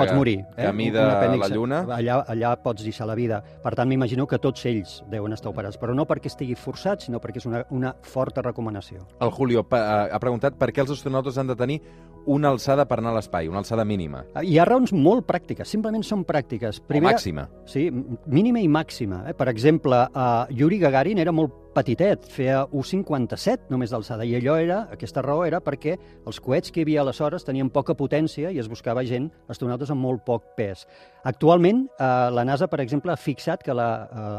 pots 0.00 0.16
morir. 0.16 0.38
Eh? 0.56 0.64
camí 0.66 0.90
de 0.94 1.04
la 1.42 1.50
Lluna. 1.52 1.82
Allà, 1.98 2.20
allà 2.32 2.54
pots 2.62 2.86
deixar 2.86 3.08
la 3.10 3.18
vida. 3.18 3.42
Per 3.62 3.74
tant, 3.76 3.88
m'imagino 3.90 4.26
que 4.30 4.40
tots 4.42 4.66
ells 4.70 5.00
deuen 5.12 5.36
estar 5.36 5.50
operats, 5.52 5.78
però 5.80 5.94
no 5.96 6.06
perquè 6.08 6.30
estigui 6.32 6.56
forçat, 6.58 7.06
sinó 7.06 7.20
perquè 7.22 7.42
és 7.42 7.48
una, 7.50 7.64
una 7.74 7.94
forta 8.06 8.44
recomanació. 8.44 9.04
El 9.20 9.32
Julio 9.34 9.66
eh, 9.66 9.86
ha 10.12 10.22
preguntat 10.22 10.58
per 10.58 10.72
què 10.72 10.84
els 10.84 10.94
astronautes 10.96 11.38
han 11.38 11.50
de 11.50 11.58
tenir 11.58 11.80
una 12.26 12.50
alçada 12.50 12.86
per 12.86 12.98
anar 13.00 13.14
a 13.14 13.18
l'espai, 13.18 13.48
una 13.48 13.62
alçada 13.62 13.84
mínima. 13.86 14.24
Hi 14.42 14.58
ha 14.58 14.66
raons 14.68 14.92
molt 14.92 15.26
pràctiques, 15.28 15.70
simplement 15.70 16.04
són 16.06 16.24
pràctiques. 16.26 16.82
O 16.82 17.02
màxima. 17.02 17.46
Sí, 17.70 17.88
mínima 18.26 18.62
i 18.62 18.68
màxima. 18.68 19.22
Eh? 19.30 19.34
Per 19.38 19.48
exemple, 19.52 20.02
uh, 20.12 20.44
Yuri 20.50 20.80
Gagarin 20.82 21.22
era 21.22 21.34
molt 21.34 21.65
petitet, 21.76 22.24
feia 22.32 22.62
1,57 22.72 23.68
només 23.72 23.92
d'alçada, 23.92 24.24
i 24.24 24.32
allò 24.38 24.56
era, 24.60 24.78
aquesta 24.94 25.22
raó 25.24 25.44
era 25.44 25.60
perquè 25.64 25.96
els 26.26 26.40
coets 26.40 26.72
que 26.72 26.80
hi 26.80 26.86
havia 26.86 27.02
aleshores 27.02 27.44
tenien 27.44 27.68
poca 27.74 27.96
potència 27.98 28.50
i 28.54 28.60
es 28.62 28.70
buscava 28.72 29.04
gent, 29.04 29.28
astronautes 29.52 29.92
amb 29.92 30.00
molt 30.00 30.24
poc 30.24 30.54
pes. 30.56 30.86
Actualment, 31.28 31.84
eh, 31.98 32.08
la 32.32 32.46
NASA, 32.48 32.70
per 32.72 32.80
exemple, 32.80 33.12
ha 33.12 33.20
fixat 33.20 33.62
que 33.66 33.76
la 33.76 33.90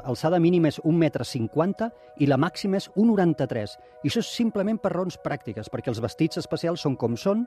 eh, 0.01 0.39
mínima 0.39 0.71
és 0.73 0.81
1,50 0.81 1.85
m 1.85 1.91
i 2.17 2.25
la 2.25 2.37
màxima 2.37 2.77
és 2.77 2.89
1,93 2.95 3.77
I 4.03 4.09
això 4.09 4.19
és 4.19 4.33
simplement 4.33 4.77
per 4.81 4.93
raons 4.93 5.17
pràctiques, 5.23 5.69
perquè 5.69 5.89
els 5.93 6.01
vestits 6.01 6.37
espacials 6.37 6.81
són 6.81 6.95
com 6.95 7.15
són 7.17 7.45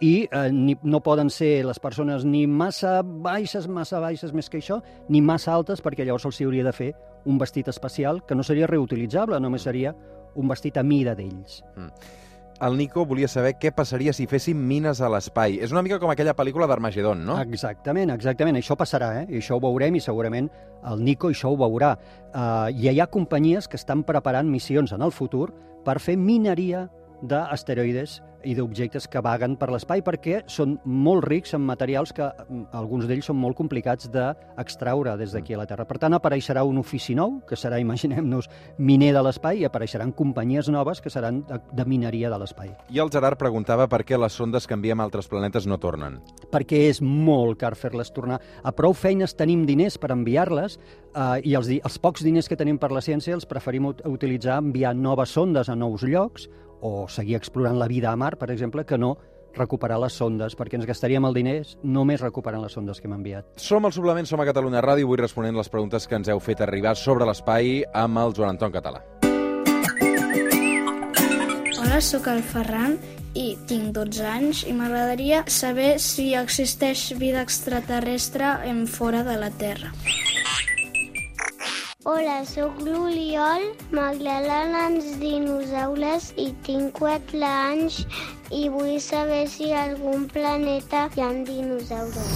i 0.00 0.28
eh, 0.30 0.50
ni, 0.52 0.76
no 0.82 1.00
poden 1.02 1.30
ser 1.30 1.64
les 1.66 1.78
persones 1.78 2.24
ni 2.24 2.46
massa 2.46 3.00
baixes, 3.02 3.68
massa 3.68 4.00
baixes 4.00 4.32
més 4.32 4.50
que 4.50 4.58
això, 4.58 4.80
ni 5.08 5.20
massa 5.20 5.52
altes, 5.54 5.82
perquè 5.82 6.06
llavors 6.06 6.26
se'ls 6.26 6.42
hauria 6.46 6.66
de 6.66 6.72
fer 6.72 6.92
un 7.24 7.38
vestit 7.38 7.68
especial 7.68 8.24
que 8.26 8.34
no 8.34 8.42
seria 8.42 8.66
reutilitzable, 8.70 9.40
només 9.40 9.62
seria 9.68 9.94
un 10.34 10.48
vestit 10.48 10.78
a 10.78 10.82
mida 10.82 11.14
d'ells. 11.14 11.62
El 12.62 12.76
Nico 12.78 13.02
volia 13.08 13.26
saber 13.26 13.56
què 13.58 13.72
passaria 13.74 14.12
si 14.14 14.28
féssim 14.30 14.58
mines 14.68 15.00
a 15.02 15.08
l'espai. 15.10 15.56
És 15.66 15.72
una 15.74 15.82
mica 15.82 15.98
com 15.98 16.12
aquella 16.12 16.34
pel·lícula 16.38 16.68
d'Armagedon, 16.70 17.24
no? 17.26 17.40
Exactament, 17.42 18.12
exactament. 18.14 18.58
Això 18.60 18.76
passarà, 18.78 19.08
eh? 19.22 19.24
I 19.34 19.40
això 19.40 19.58
ho 19.58 19.62
veurem 19.64 19.98
i 19.98 20.02
segurament 20.04 20.46
el 20.86 21.02
Nico 21.02 21.32
això 21.32 21.50
ho 21.50 21.58
veurà. 21.58 21.96
Uh, 22.30 22.70
I 22.70 22.92
hi 22.92 23.00
ha 23.02 23.10
companyies 23.10 23.66
que 23.66 23.80
estan 23.80 24.04
preparant 24.06 24.46
missions 24.46 24.94
en 24.94 25.02
el 25.02 25.10
futur 25.10 25.48
per 25.82 25.98
fer 25.98 26.14
mineria 26.16 26.86
d'asteroides 27.22 28.20
i 28.42 28.56
d'objectes 28.58 29.06
que 29.06 29.20
vaguen 29.22 29.54
per 29.58 29.68
l'espai 29.70 30.00
perquè 30.02 30.40
són 30.50 30.74
molt 30.84 31.22
rics 31.28 31.54
en 31.54 31.62
materials 31.62 32.10
que 32.14 32.26
mm, 32.26 32.72
alguns 32.74 33.06
d'ells 33.06 33.28
són 33.30 33.38
molt 33.38 33.54
complicats 33.58 34.08
d'extraure 34.10 35.14
des 35.20 35.30
d'aquí 35.34 35.54
a 35.54 35.60
la 35.60 35.66
Terra. 35.70 35.86
Per 35.86 35.98
tant, 36.02 36.16
apareixerà 36.16 36.64
un 36.66 36.80
ofici 36.82 37.14
nou, 37.14 37.38
que 37.46 37.54
serà, 37.58 37.78
imaginem-nos, 37.84 38.48
miner 38.78 39.12
de 39.14 39.22
l'espai, 39.22 39.62
i 39.62 39.68
apareixeran 39.68 40.10
companyies 40.18 40.68
noves 40.74 41.00
que 41.00 41.10
seran 41.10 41.42
de, 41.46 41.84
mineria 41.86 42.30
de 42.32 42.40
l'espai. 42.42 42.72
I 42.90 42.98
el 43.02 43.12
Gerard 43.14 43.38
preguntava 43.38 43.86
per 43.90 44.02
què 44.06 44.18
les 44.18 44.34
sondes 44.34 44.66
que 44.66 44.74
enviem 44.74 45.00
a 45.00 45.06
altres 45.06 45.30
planetes 45.30 45.68
no 45.70 45.78
tornen. 45.78 46.18
perquè 46.52 46.82
és 46.90 47.00
molt 47.02 47.58
car 47.60 47.74
fer-les 47.78 48.10
tornar. 48.12 48.40
A 48.62 48.72
prou 48.76 48.92
feines 48.92 49.34
tenim 49.38 49.64
diners 49.66 49.96
per 49.98 50.10
enviar-les 50.12 50.76
eh, 51.14 51.40
i 51.46 51.54
els, 51.54 51.70
els 51.78 51.98
pocs 52.02 52.24
diners 52.26 52.48
que 52.50 52.58
tenim 52.58 52.78
per 52.78 52.90
la 52.92 53.00
ciència 53.00 53.34
els 53.34 53.46
preferim 53.46 53.86
ut- 53.92 54.02
utilitzar 54.08 54.58
enviar 54.58 54.94
noves 54.96 55.30
sondes 55.30 55.70
a 55.70 55.76
nous 55.78 56.02
llocs 56.02 56.48
o 56.82 57.06
seguir 57.08 57.38
explorant 57.38 57.78
la 57.78 57.88
vida 57.88 58.10
a 58.10 58.16
mar, 58.18 58.36
per 58.36 58.50
exemple, 58.50 58.84
que 58.84 58.98
no 58.98 59.16
recuperar 59.54 59.98
les 60.00 60.16
sondes, 60.16 60.56
perquè 60.56 60.78
ens 60.78 60.88
gastaríem 60.88 61.24
el 61.28 61.36
diners 61.36 61.76
només 61.84 62.22
recuperant 62.22 62.62
les 62.64 62.72
sondes 62.72 63.00
que 63.00 63.08
hem 63.08 63.16
enviat. 63.18 63.48
Som 63.60 63.86
al 63.86 63.94
Suplement, 63.94 64.28
som 64.28 64.40
a 64.40 64.48
Catalunya 64.48 64.82
Ràdio, 64.84 65.06
avui 65.06 65.20
responent 65.20 65.56
les 65.56 65.68
preguntes 65.72 66.08
que 66.08 66.16
ens 66.18 66.28
heu 66.32 66.40
fet 66.40 66.64
arribar 66.64 66.96
sobre 66.96 67.28
l'espai 67.28 67.82
amb 67.92 68.22
el 68.24 68.36
Joan 68.36 68.56
Anton 68.56 68.72
Català. 68.74 69.02
Hola, 71.78 72.00
sóc 72.00 72.28
el 72.32 72.42
Ferran 72.42 72.96
i 73.36 73.52
tinc 73.68 73.92
12 73.96 74.26
anys 74.28 74.64
i 74.68 74.74
m'agradaria 74.76 75.44
saber 75.48 75.98
si 76.00 76.32
existeix 76.36 77.10
vida 77.20 77.44
extraterrestre 77.44 78.56
en 78.68 78.86
fora 78.88 79.22
de 79.24 79.38
la 79.40 79.50
Terra. 79.50 79.92
Hola, 82.04 82.40
sóc 82.48 82.80
l'Oriol, 82.82 83.68
m'agraden 83.94 84.72
els 84.74 85.12
dinosaures 85.20 86.32
i 86.40 86.48
tinc 86.66 86.96
4 86.98 87.42
anys 87.46 88.00
i 88.50 88.64
vull 88.72 88.96
saber 89.02 89.44
si 89.50 89.70
a 89.70 89.84
algun 89.86 90.24
planeta 90.32 91.04
hi 91.14 91.22
ha 91.22 91.28
dinosaures. 91.46 92.32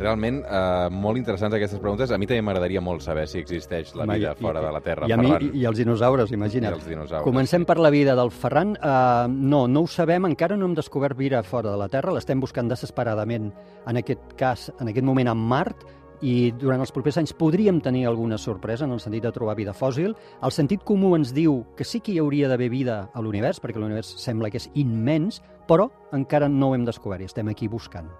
Realment, 0.00 0.38
eh, 0.48 0.88
molt 0.90 1.18
interessants 1.20 1.54
aquestes 1.54 1.78
preguntes. 1.78 2.10
A 2.10 2.16
mi 2.18 2.26
també 2.26 2.40
m'agradaria 2.42 2.80
molt 2.80 3.02
saber 3.04 3.26
si 3.28 3.38
existeix 3.38 3.92
la 3.94 4.06
vida 4.08 4.32
i- 4.32 4.42
fora 4.42 4.60
de 4.64 4.72
la 4.72 4.80
Terra, 4.80 5.06
I, 5.06 5.12
a 5.12 5.16
mi, 5.18 5.28
Ferran. 5.28 5.50
i, 5.54 5.58
I 5.60 5.64
els 5.68 5.76
dinosaures, 5.78 6.32
imagina't. 6.32 6.72
I 6.72 6.78
els 6.80 6.88
dinosaures, 6.88 7.22
Comencem 7.24 7.66
per 7.66 7.76
la 7.78 7.90
vida 7.90 8.16
del 8.16 8.30
Ferran. 8.32 8.70
Uh, 8.80 9.28
no, 9.28 9.68
no 9.68 9.82
ho 9.82 9.86
sabem, 9.86 10.24
encara 10.24 10.56
no 10.56 10.64
hem 10.66 10.74
descobert 10.74 11.16
vida 11.18 11.42
fora 11.44 11.70
de 11.70 11.76
la 11.76 11.88
Terra, 11.88 12.10
l'estem 12.16 12.40
buscant 12.40 12.66
desesperadament, 12.68 13.52
en 13.86 13.96
aquest 13.96 14.32
cas, 14.36 14.72
en 14.80 14.88
aquest 14.88 15.04
moment, 15.04 15.28
en 15.28 15.36
Mart, 15.36 15.84
i 16.20 16.50
durant 16.52 16.82
els 16.82 16.92
propers 16.92 17.18
anys 17.20 17.32
podríem 17.36 17.80
tenir 17.80 18.06
alguna 18.06 18.38
sorpresa 18.38 18.84
en 18.84 18.92
el 18.92 19.00
sentit 19.00 19.24
de 19.24 19.32
trobar 19.32 19.56
vida 19.56 19.72
fòssil. 19.76 20.14
El 20.42 20.52
sentit 20.52 20.84
comú 20.84 21.14
ens 21.16 21.32
diu 21.36 21.62
que 21.76 21.84
sí 21.84 22.00
que 22.00 22.12
hi 22.12 22.20
hauria 22.20 22.48
d'haver 22.48 22.68
vida 22.72 23.00
a 23.14 23.22
l'univers, 23.24 23.60
perquè 23.60 23.80
l'univers 23.80 24.14
sembla 24.20 24.50
que 24.50 24.60
és 24.60 24.68
immens, 24.74 25.40
però 25.68 25.88
encara 26.12 26.48
no 26.48 26.70
ho 26.70 26.74
hem 26.76 26.84
descobert 26.84 27.22
i 27.22 27.30
estem 27.30 27.48
aquí 27.48 27.68
buscant. 27.68 28.10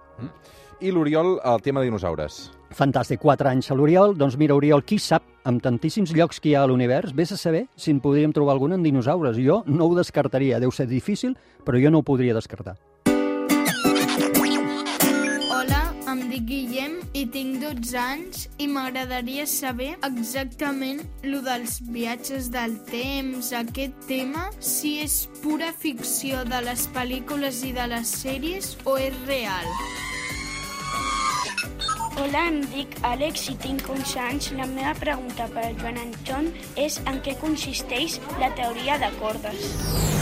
I 0.80 0.90
l'Oriol, 0.94 1.34
el 1.44 1.60
tema 1.60 1.82
de 1.82 1.90
dinosaures. 1.90 2.46
Fantàstic, 2.72 3.20
4 3.20 3.50
anys 3.50 3.68
a 3.68 3.76
l'Oriol. 3.76 4.14
Doncs 4.16 4.38
mira, 4.40 4.54
Oriol, 4.56 4.80
qui 4.80 4.96
sap, 4.98 5.26
amb 5.44 5.60
tantíssims 5.60 6.14
llocs 6.16 6.40
que 6.40 6.52
hi 6.52 6.54
ha 6.56 6.62
a 6.64 6.70
l'univers, 6.70 7.12
vés 7.16 7.34
a 7.34 7.36
saber 7.36 7.66
si 7.76 7.92
en 7.92 8.00
podríem 8.00 8.32
trobar 8.32 8.54
algun 8.56 8.72
en 8.72 8.86
dinosaures. 8.86 9.36
Jo 9.36 9.60
no 9.66 9.90
ho 9.90 9.98
descartaria, 9.98 10.60
deu 10.60 10.72
ser 10.72 10.88
difícil, 10.88 11.36
però 11.66 11.76
jo 11.82 11.92
no 11.92 12.00
ho 12.00 12.06
podria 12.06 12.32
descartar. 12.36 12.78
Hola, 15.50 15.84
em 16.08 16.28
dic 16.32 16.48
Guillem 16.48 16.99
i 17.20 17.26
tinc 17.28 17.58
12 17.60 17.96
anys 18.00 18.46
i 18.64 18.66
m'agradaria 18.70 19.44
saber 19.50 19.90
exactament 20.06 21.02
lo 21.26 21.42
dels 21.44 21.74
viatges 21.92 22.48
del 22.54 22.78
temps, 22.88 23.50
aquest 23.58 23.98
tema, 24.08 24.46
si 24.64 24.94
és 25.02 25.16
pura 25.42 25.68
ficció 25.82 26.46
de 26.48 26.62
les 26.64 26.86
pel·lícules 26.94 27.60
i 27.68 27.74
de 27.76 27.86
les 27.92 28.14
sèries 28.22 28.72
o 28.88 28.96
és 28.96 29.18
real. 29.28 29.68
Hola, 32.20 32.46
em 32.46 32.62
dic 32.72 32.96
Àlex 33.10 33.50
i 33.52 33.58
tinc 33.66 33.84
11 33.88 34.16
anys. 34.24 34.50
La 34.56 34.68
meva 34.72 34.96
pregunta 35.02 35.48
per 35.52 35.68
Joan 35.82 36.00
Anton 36.00 36.50
és 36.80 37.00
en 37.04 37.20
què 37.24 37.36
consisteix 37.44 38.20
la 38.40 38.52
teoria 38.56 38.96
de 39.02 39.12
cordes. 39.20 40.19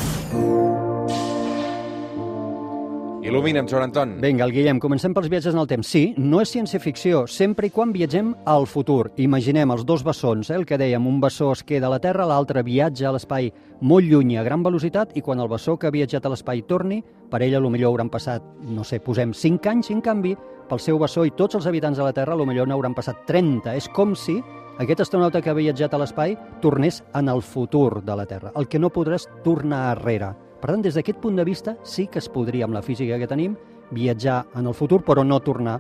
Il·lumina'm, 3.28 3.66
Joan 3.68 3.82
Anton. 3.82 4.14
Vinga, 4.22 4.46
el 4.46 4.52
Guillem, 4.54 4.78
comencem 4.80 5.12
pels 5.12 5.28
viatges 5.28 5.52
en 5.52 5.60
el 5.60 5.66
temps. 5.68 5.84
Sí, 5.84 6.14
no 6.16 6.40
és 6.40 6.48
ciència-ficció, 6.54 7.26
sempre 7.28 7.68
i 7.68 7.72
quan 7.74 7.90
viatgem 7.92 8.30
al 8.48 8.64
futur. 8.64 9.10
Imaginem 9.20 9.68
els 9.74 9.84
dos 9.84 10.00
bessons, 10.06 10.48
eh, 10.48 10.56
el 10.56 10.64
que 10.64 10.78
dèiem, 10.80 11.04
un 11.06 11.20
bessó 11.20 11.50
es 11.52 11.62
queda 11.62 11.88
a 11.88 11.92
la 11.92 11.98
Terra, 12.00 12.24
l'altre 12.24 12.62
viatja 12.64 13.10
a 13.10 13.12
l'espai 13.12 13.52
molt 13.82 14.08
lluny 14.08 14.38
a 14.38 14.42
gran 14.42 14.62
velocitat, 14.64 15.12
i 15.14 15.20
quan 15.20 15.40
el 15.40 15.48
bessó 15.52 15.76
que 15.76 15.88
ha 15.88 15.92
viatjat 15.92 16.24
a 16.24 16.32
l'espai 16.32 16.62
torni, 16.62 17.02
per 17.28 17.42
ell 17.42 17.54
a 17.54 17.60
lo 17.60 17.68
millor 17.68 17.92
hauran 17.92 18.08
passat, 18.08 18.42
no 18.64 18.82
sé, 18.82 18.98
posem 19.00 19.34
5 19.34 19.68
anys, 19.68 19.90
i 19.90 19.98
en 19.98 20.00
canvi, 20.00 20.34
pel 20.68 20.80
seu 20.80 20.98
bessó 20.98 21.26
i 21.26 21.36
tots 21.36 21.54
els 21.54 21.66
habitants 21.66 21.98
de 21.98 22.04
la 22.04 22.14
Terra, 22.16 22.34
millor 22.34 22.66
n'hauran 22.66 22.94
passat 22.94 23.26
30. 23.26 23.76
És 23.76 23.88
com 23.92 24.16
si 24.16 24.40
aquest 24.78 25.00
astronauta 25.00 25.42
que 25.42 25.50
ha 25.50 25.54
viatjat 25.58 25.92
a 25.92 25.98
l'espai 25.98 26.36
tornés 26.62 27.04
en 27.12 27.28
el 27.28 27.42
futur 27.42 28.02
de 28.02 28.16
la 28.16 28.24
Terra. 28.24 28.52
El 28.56 28.68
que 28.68 28.78
no 28.78 28.88
podràs 28.88 29.28
tornar 29.44 29.90
arrere. 29.90 30.47
Per 30.58 30.72
tant, 30.72 30.82
des 30.82 30.96
d'aquest 30.98 31.20
punt 31.22 31.36
de 31.38 31.44
vista, 31.46 31.76
sí 31.84 32.08
que 32.10 32.18
es 32.18 32.28
podria, 32.28 32.66
amb 32.66 32.74
la 32.74 32.82
física 32.82 33.18
que 33.18 33.30
tenim, 33.30 33.54
viatjar 33.90 34.44
en 34.58 34.66
el 34.66 34.74
futur, 34.74 35.04
però 35.06 35.24
no 35.24 35.40
tornar 35.40 35.78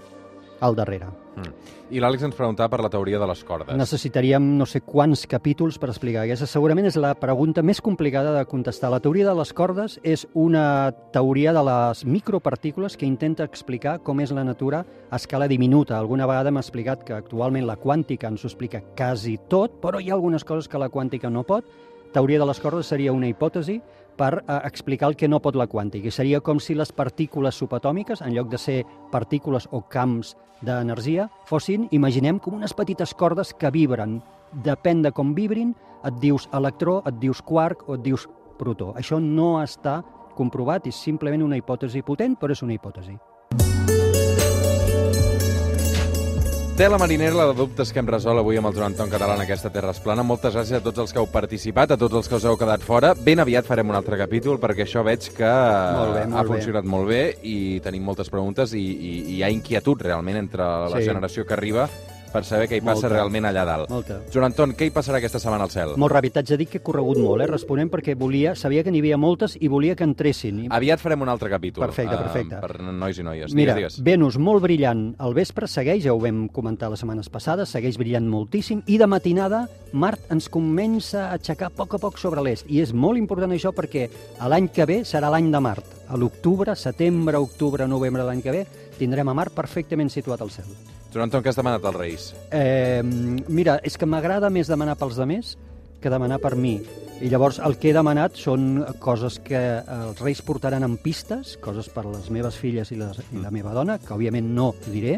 al 0.60 0.74
darrere. 0.74 1.06
Mm. 1.38 1.74
I 1.94 2.02
l'Àlex 2.02 2.24
ens 2.26 2.36
preguntava 2.36 2.68
per 2.72 2.80
la 2.82 2.90
teoria 2.92 3.18
de 3.20 3.26
les 3.30 3.40
cordes. 3.46 3.76
Necessitaríem 3.78 4.44
no 4.58 4.66
sé 4.68 4.82
quants 4.84 5.22
capítols 5.30 5.78
per 5.80 5.88
explicar. 5.92 6.24
Aquesta 6.26 6.48
segurament 6.50 6.88
és 6.90 6.98
la 7.00 7.14
pregunta 7.16 7.62
més 7.64 7.80
complicada 7.84 8.34
de 8.34 8.44
contestar. 8.50 8.90
La 8.92 9.00
teoria 9.00 9.28
de 9.30 9.34
les 9.38 9.52
cordes 9.56 9.96
és 10.02 10.26
una 10.34 10.90
teoria 11.14 11.54
de 11.56 11.62
les 11.64 12.04
micropartícules 12.04 12.98
que 12.98 13.08
intenta 13.08 13.46
explicar 13.48 13.98
com 14.04 14.20
és 14.20 14.34
la 14.34 14.44
natura 14.44 14.82
a 15.08 15.16
escala 15.16 15.48
diminuta. 15.48 15.96
Alguna 15.96 16.26
vegada 16.28 16.52
m'ha 16.52 16.64
explicat 16.64 17.06
que 17.06 17.16
actualment 17.16 17.66
la 17.66 17.78
quàntica 17.80 18.28
ens 18.28 18.44
ho 18.44 18.50
explica 18.50 18.82
quasi 18.98 19.38
tot, 19.48 19.78
però 19.80 20.02
hi 20.02 20.10
ha 20.10 20.18
algunes 20.18 20.44
coses 20.44 20.68
que 20.68 20.82
la 20.82 20.90
quàntica 20.90 21.30
no 21.30 21.46
pot. 21.46 21.64
Teoria 22.12 22.40
de 22.40 22.50
les 22.50 22.60
cordes 22.60 22.88
seria 22.88 23.12
una 23.12 23.28
hipòtesi 23.28 23.80
per 24.18 24.42
eh, 24.42 24.58
explicar 24.66 25.12
el 25.12 25.16
que 25.16 25.28
no 25.30 25.40
pot 25.40 25.56
la 25.56 25.68
quàntica. 25.70 26.10
Seria 26.12 26.42
com 26.44 26.60
si 26.60 26.76
les 26.76 26.92
partícules 26.92 27.56
subatòmiques, 27.56 28.20
en 28.20 28.34
lloc 28.34 28.50
de 28.52 28.58
ser 28.58 28.78
partícules 29.12 29.68
o 29.70 29.84
camps 29.88 30.34
d'energia, 30.60 31.28
fossin, 31.46 31.86
imaginem, 31.94 32.40
com 32.42 32.58
unes 32.58 32.74
petites 32.74 33.14
cordes 33.14 33.54
que 33.54 33.70
vibren. 33.70 34.18
Depèn 34.64 35.04
de 35.06 35.14
com 35.14 35.32
vibrin, 35.36 35.74
et 36.04 36.20
dius 36.22 36.48
electró, 36.52 37.00
et 37.06 37.18
dius 37.22 37.40
quark 37.42 37.86
o 37.88 37.96
et 37.96 38.04
dius 38.04 38.26
protó. 38.58 38.92
Això 38.98 39.22
no 39.22 39.56
està 39.62 40.00
comprovat, 40.38 40.86
és 40.86 40.98
simplement 40.98 41.42
una 41.46 41.58
hipòtesi 41.58 42.02
potent, 42.06 42.36
però 42.38 42.54
és 42.54 42.62
una 42.66 42.74
hipòtesi. 42.74 43.18
Tela 46.78 46.96
marinera, 46.96 47.34
la 47.34 47.46
de 47.48 47.54
dubtes 47.58 47.90
que 47.90 47.98
hem 47.98 48.06
resolt 48.06 48.38
avui 48.38 48.54
amb 48.60 48.68
el 48.70 48.74
Joan 48.76 48.92
Anton 48.92 49.08
Català 49.10 49.34
en 49.34 49.40
aquesta 49.42 49.70
Terra 49.74 49.90
Esplana. 49.90 50.22
Moltes 50.22 50.54
gràcies 50.54 50.78
a 50.78 50.82
tots 50.84 51.00
els 51.02 51.10
que 51.10 51.18
heu 51.18 51.26
participat, 51.32 51.90
a 51.90 51.98
tots 51.98 52.14
els 52.20 52.28
que 52.30 52.36
us 52.38 52.44
heu 52.46 52.54
quedat 52.60 52.84
fora. 52.86 53.10
Ben 53.18 53.42
aviat 53.42 53.66
farem 53.66 53.90
un 53.90 53.96
altre 53.98 54.14
capítol, 54.20 54.60
perquè 54.62 54.84
això 54.86 55.02
veig 55.02 55.26
que 55.34 55.48
Molt 55.48 56.14
bé, 56.14 56.22
molt 56.28 56.38
ha 56.38 56.44
bé. 56.44 56.48
funcionat 56.52 56.86
molt 56.86 57.08
bé 57.10 57.22
i 57.42 57.80
tenim 57.82 58.06
moltes 58.06 58.30
preguntes 58.30 58.76
i, 58.78 58.84
i, 58.84 59.10
i 59.24 59.34
hi 59.38 59.42
ha 59.42 59.50
inquietud 59.50 60.06
realment 60.06 60.38
entre 60.38 60.62
la 60.62 61.00
Sí. 61.02 61.08
generació 61.10 61.44
que 61.44 61.54
arriba 61.58 61.88
per 62.32 62.44
saber 62.44 62.68
què 62.68 62.76
hi 62.76 62.80
passa 62.80 63.02
Molta. 63.08 63.08
realment 63.16 63.44
allà 63.48 63.64
dalt. 63.64 63.90
Molta. 63.90 64.20
Joan 64.32 64.44
Anton, 64.50 64.74
què 64.76 64.86
hi 64.86 64.90
passarà 64.90 65.18
aquesta 65.18 65.38
setmana 65.38 65.64
al 65.64 65.70
cel? 65.70 65.96
Molt 65.96 66.12
ràpid, 66.12 66.32
t'haig 66.32 66.46
de 66.48 66.56
dir 66.56 66.66
que 66.68 66.78
he 66.78 66.82
corregut 66.82 67.18
molt, 67.18 67.42
eh, 67.42 67.46
responent, 67.46 67.90
perquè 67.90 68.14
volia, 68.16 68.54
sabia 68.54 68.84
que 68.84 68.90
n'hi 68.90 68.98
havia 69.00 69.16
moltes 69.16 69.56
i 69.60 69.68
volia 69.68 69.94
que 69.96 70.04
entressin. 70.04 70.64
I- 70.64 70.68
Aviat 70.70 71.00
farem 71.00 71.22
un 71.22 71.28
altre 71.28 71.48
capítol. 71.50 71.84
Perfecte, 71.86 72.14
eh, 72.14 72.18
perfecte. 72.18 72.56
per 72.60 72.80
nois 72.80 73.18
i 73.18 73.22
noies. 73.22 73.54
Mira, 73.54 73.74
digues, 73.74 73.96
digues. 73.96 74.04
Venus 74.04 74.38
molt 74.38 74.62
brillant 74.62 75.14
al 75.18 75.34
vespre, 75.34 75.66
segueix, 75.66 76.02
ja 76.04 76.12
ho 76.12 76.20
vam 76.20 76.48
comentar 76.48 76.90
les 76.90 77.00
setmanes 77.00 77.28
passades, 77.28 77.68
segueix 77.68 77.96
brillant 77.98 78.26
moltíssim, 78.28 78.82
i 78.86 78.98
de 78.98 79.06
matinada 79.06 79.68
Mart 79.92 80.20
ens 80.30 80.48
comença 80.48 81.30
a 81.30 81.32
aixecar 81.34 81.68
a 81.68 81.70
poc 81.70 81.94
a 81.94 81.98
poc 81.98 82.18
sobre 82.18 82.42
l'est. 82.42 82.66
I 82.68 82.80
és 82.82 82.92
molt 82.92 83.16
important 83.16 83.50
això 83.50 83.72
perquè 83.72 84.08
a 84.38 84.48
l'any 84.48 84.68
que 84.68 84.84
ve 84.84 85.00
serà 85.04 85.30
l'any 85.30 85.50
de 85.50 85.60
Mart. 85.60 85.84
A 86.08 86.16
l'octubre, 86.16 86.74
setembre, 86.76 87.36
octubre, 87.38 87.86
novembre 87.88 88.22
de 88.22 88.28
l'any 88.28 88.42
que 88.42 88.50
ve, 88.50 88.66
tindrem 88.98 89.28
a 89.28 89.34
Mart 89.34 89.52
perfectament 89.54 90.10
situat 90.10 90.40
al 90.42 90.50
cel. 90.50 90.64
Joan 91.12 91.28
Anton, 91.28 91.42
què 91.42 91.52
has 91.52 91.56
demanat 91.56 91.84
als 91.88 91.96
Reis? 91.96 92.28
Eh, 92.52 93.00
mira, 93.48 93.78
és 93.84 93.96
que 93.96 94.06
m'agrada 94.06 94.50
més 94.52 94.68
demanar 94.68 94.98
pels 95.00 95.16
demés 95.16 95.56
que 96.02 96.10
demanar 96.12 96.38
per 96.38 96.54
mi. 96.56 96.76
I 97.18 97.30
llavors 97.32 97.58
el 97.64 97.74
que 97.80 97.90
he 97.90 97.96
demanat 97.96 98.36
són 98.38 98.84
coses 99.02 99.40
que 99.42 99.58
els 99.82 100.20
reis 100.22 100.42
portaran 100.46 100.86
en 100.86 100.94
pistes, 101.02 101.56
coses 101.62 101.88
per 101.90 102.04
les 102.06 102.28
meves 102.30 102.58
filles 102.60 102.92
i, 102.94 102.98
les, 103.00 103.18
i 103.34 103.42
la 103.42 103.50
meva 103.50 103.74
dona, 103.74 103.98
que 103.98 104.14
òbviament 104.14 104.52
no 104.54 104.70
diré, 104.86 105.16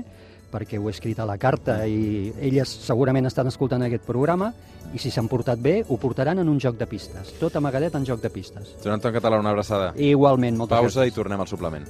perquè 0.51 0.81
ho 0.81 0.89
he 0.89 0.95
escrit 0.95 1.21
a 1.21 1.27
la 1.29 1.37
carta 1.39 1.83
i 1.87 2.33
elles 2.41 2.73
segurament 2.87 3.29
estan 3.29 3.51
escoltant 3.51 3.85
aquest 3.87 4.03
programa 4.09 4.51
i 4.95 4.99
si 4.99 5.13
s'han 5.15 5.29
portat 5.31 5.61
bé 5.63 5.77
ho 5.87 5.99
portaran 6.01 6.41
en 6.43 6.49
un 6.51 6.59
joc 6.59 6.81
de 6.81 6.89
pistes. 6.91 7.35
Tot 7.39 7.61
amagadet 7.61 7.95
en 7.95 8.09
joc 8.09 8.25
de 8.25 8.33
pistes. 8.35 8.75
Joan 8.83 8.97
Anton 8.99 9.15
Català, 9.15 9.39
una 9.39 9.53
abraçada. 9.53 9.93
Igualment, 9.97 10.57
moltes 10.59 10.79
Pausa 10.79 11.05
gràcies. 11.05 11.13
i 11.13 11.21
tornem 11.21 11.45
al 11.45 11.51
suplement. 11.53 11.87